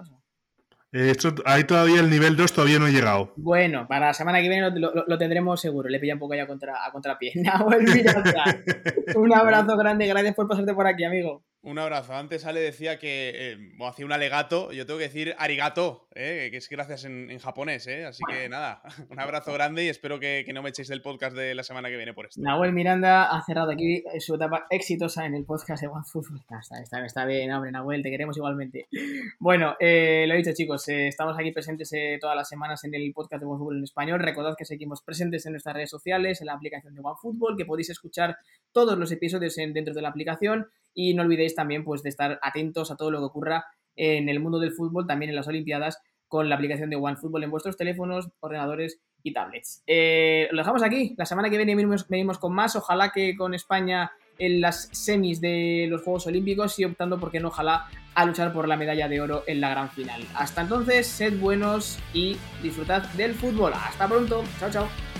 eh, 0.92 1.14
ahí 1.46 1.64
todavía 1.64 2.00
el 2.00 2.10
nivel 2.10 2.36
2 2.36 2.52
todavía 2.52 2.78
no 2.78 2.84
ha 2.86 2.90
llegado. 2.90 3.32
Bueno, 3.36 3.86
para 3.88 4.08
la 4.08 4.14
semana 4.14 4.42
que 4.42 4.48
viene 4.48 4.70
lo, 4.70 5.18
tendremos 5.18 5.60
seguro. 5.60 5.88
Le 5.88 5.98
pilla 5.98 6.14
un 6.14 6.20
poco 6.20 6.34
ya 6.34 6.46
contra, 6.46 6.84
a 6.84 6.92
contrapié. 6.92 7.32
un 9.16 9.32
abrazo 9.32 9.76
grande, 9.76 10.06
gracias 10.06 10.34
por 10.34 10.48
pasarte 10.48 10.74
por 10.74 10.86
aquí, 10.86 11.04
amigo. 11.04 11.44
Un 11.64 11.78
abrazo. 11.78 12.12
Antes 12.14 12.44
Ale 12.44 12.58
decía 12.58 12.98
que 12.98 13.30
eh, 13.34 13.72
hacía 13.86 14.04
un 14.04 14.10
alegato. 14.10 14.72
Yo 14.72 14.84
tengo 14.84 14.98
que 14.98 15.04
decir 15.04 15.36
arigato, 15.38 16.08
eh, 16.12 16.48
que 16.50 16.56
es 16.56 16.68
gracias 16.68 17.04
en, 17.04 17.38
japonés. 17.38 17.86
Eh. 17.86 18.04
Así 18.04 18.20
que 18.28 18.48
nada, 18.48 18.82
un 19.10 19.20
abrazo 19.20 19.52
grande 19.52 19.84
y 19.84 19.88
espero 19.88 20.18
que, 20.18 20.44
no 20.52 20.60
me 20.60 20.70
echéis 20.70 20.88
del 20.88 21.02
podcast 21.02 21.36
de 21.36 21.54
la 21.54 21.62
semana 21.62 21.88
que 21.88 21.96
viene 21.96 22.14
por 22.14 22.26
esto. 22.26 22.40
Nahuel 22.42 22.72
Miranda 22.72 23.30
ha 23.30 23.40
cerrado 23.44 23.70
aquí 23.70 24.02
su 24.18 24.34
etapa 24.34 24.66
exitosa 24.70 25.24
en 25.24 25.36
el 25.36 25.44
podcast 25.44 25.82
de 25.82 25.88
OneFootball. 25.88 26.40
Está, 26.82 27.04
está, 27.04 27.24
bien, 27.26 27.52
hombre, 27.52 27.70
Nahuel, 27.70 28.02
te 28.02 28.10
queremos 28.10 28.36
igualmente. 28.36 28.88
Bueno, 29.38 29.76
lo 29.78 29.86
he 29.86 30.36
dicho, 30.36 30.50
chicos, 30.52 30.88
estamos 30.88 31.36
aquí 31.38 31.52
presentes 31.52 31.92
todas 32.20 32.34
las 32.34 32.48
semanas 32.48 32.82
en 32.82 32.94
el 32.94 33.12
podcast 33.12 33.40
de 33.40 33.46
OneFootball 33.46 33.78
en 33.78 33.84
español. 33.84 34.18
Recordad 34.18 34.56
que 34.58 34.64
seguimos 34.64 35.00
presentes 35.02 35.46
en 35.46 35.52
nuestras 35.52 35.76
redes 35.76 35.90
sociales, 35.90 36.40
en 36.40 36.48
la 36.48 36.54
aplicación 36.54 36.92
de 36.92 37.00
OneFootball, 37.02 37.56
que 37.56 37.64
podéis 37.64 37.90
escuchar 37.90 38.36
todos 38.72 38.98
los 38.98 39.12
episodios 39.12 39.54
dentro 39.54 39.94
de 39.94 40.02
la 40.02 40.08
aplicación 40.08 40.66
y 40.94 41.14
no 41.14 41.22
olvidéis 41.22 41.54
también 41.54 41.84
pues, 41.84 42.02
de 42.02 42.10
estar 42.10 42.38
atentos 42.42 42.90
a 42.90 42.96
todo 42.96 43.10
lo 43.10 43.18
que 43.18 43.24
ocurra 43.24 43.66
en 43.96 44.28
el 44.28 44.40
mundo 44.40 44.58
del 44.58 44.72
fútbol, 44.72 45.06
también 45.06 45.30
en 45.30 45.36
las 45.36 45.48
Olimpiadas, 45.48 45.98
con 46.28 46.48
la 46.48 46.54
aplicación 46.54 46.88
de 46.88 46.96
OneFootball 46.96 47.44
en 47.44 47.50
vuestros 47.50 47.76
teléfonos, 47.76 48.30
ordenadores 48.40 49.00
y 49.22 49.32
tablets. 49.32 49.82
Eh, 49.86 50.48
lo 50.50 50.58
dejamos 50.58 50.82
aquí. 50.82 51.14
La 51.18 51.26
semana 51.26 51.50
que 51.50 51.58
viene 51.58 51.76
venimos, 52.08 52.38
con 52.38 52.54
más. 52.54 52.74
Ojalá 52.74 53.12
que 53.12 53.36
con 53.36 53.52
España 53.52 54.10
en 54.38 54.62
las 54.62 54.88
semis 54.92 55.42
de 55.42 55.86
los 55.90 56.02
Juegos 56.02 56.26
Olímpicos 56.26 56.78
y 56.78 56.84
optando, 56.84 57.20
porque 57.20 57.38
no, 57.38 57.48
ojalá, 57.48 57.86
a 58.14 58.24
luchar 58.24 58.52
por 58.52 58.66
la 58.66 58.78
medalla 58.78 59.08
de 59.08 59.20
oro 59.20 59.44
en 59.46 59.60
la 59.60 59.68
gran 59.68 59.90
final. 59.90 60.24
Hasta 60.34 60.62
entonces, 60.62 61.06
sed 61.06 61.38
buenos 61.38 61.98
y 62.14 62.38
disfrutad 62.62 63.02
del 63.12 63.34
fútbol. 63.34 63.72
Hasta 63.74 64.08
pronto. 64.08 64.42
Chao, 64.58 64.70
chao. 64.70 65.11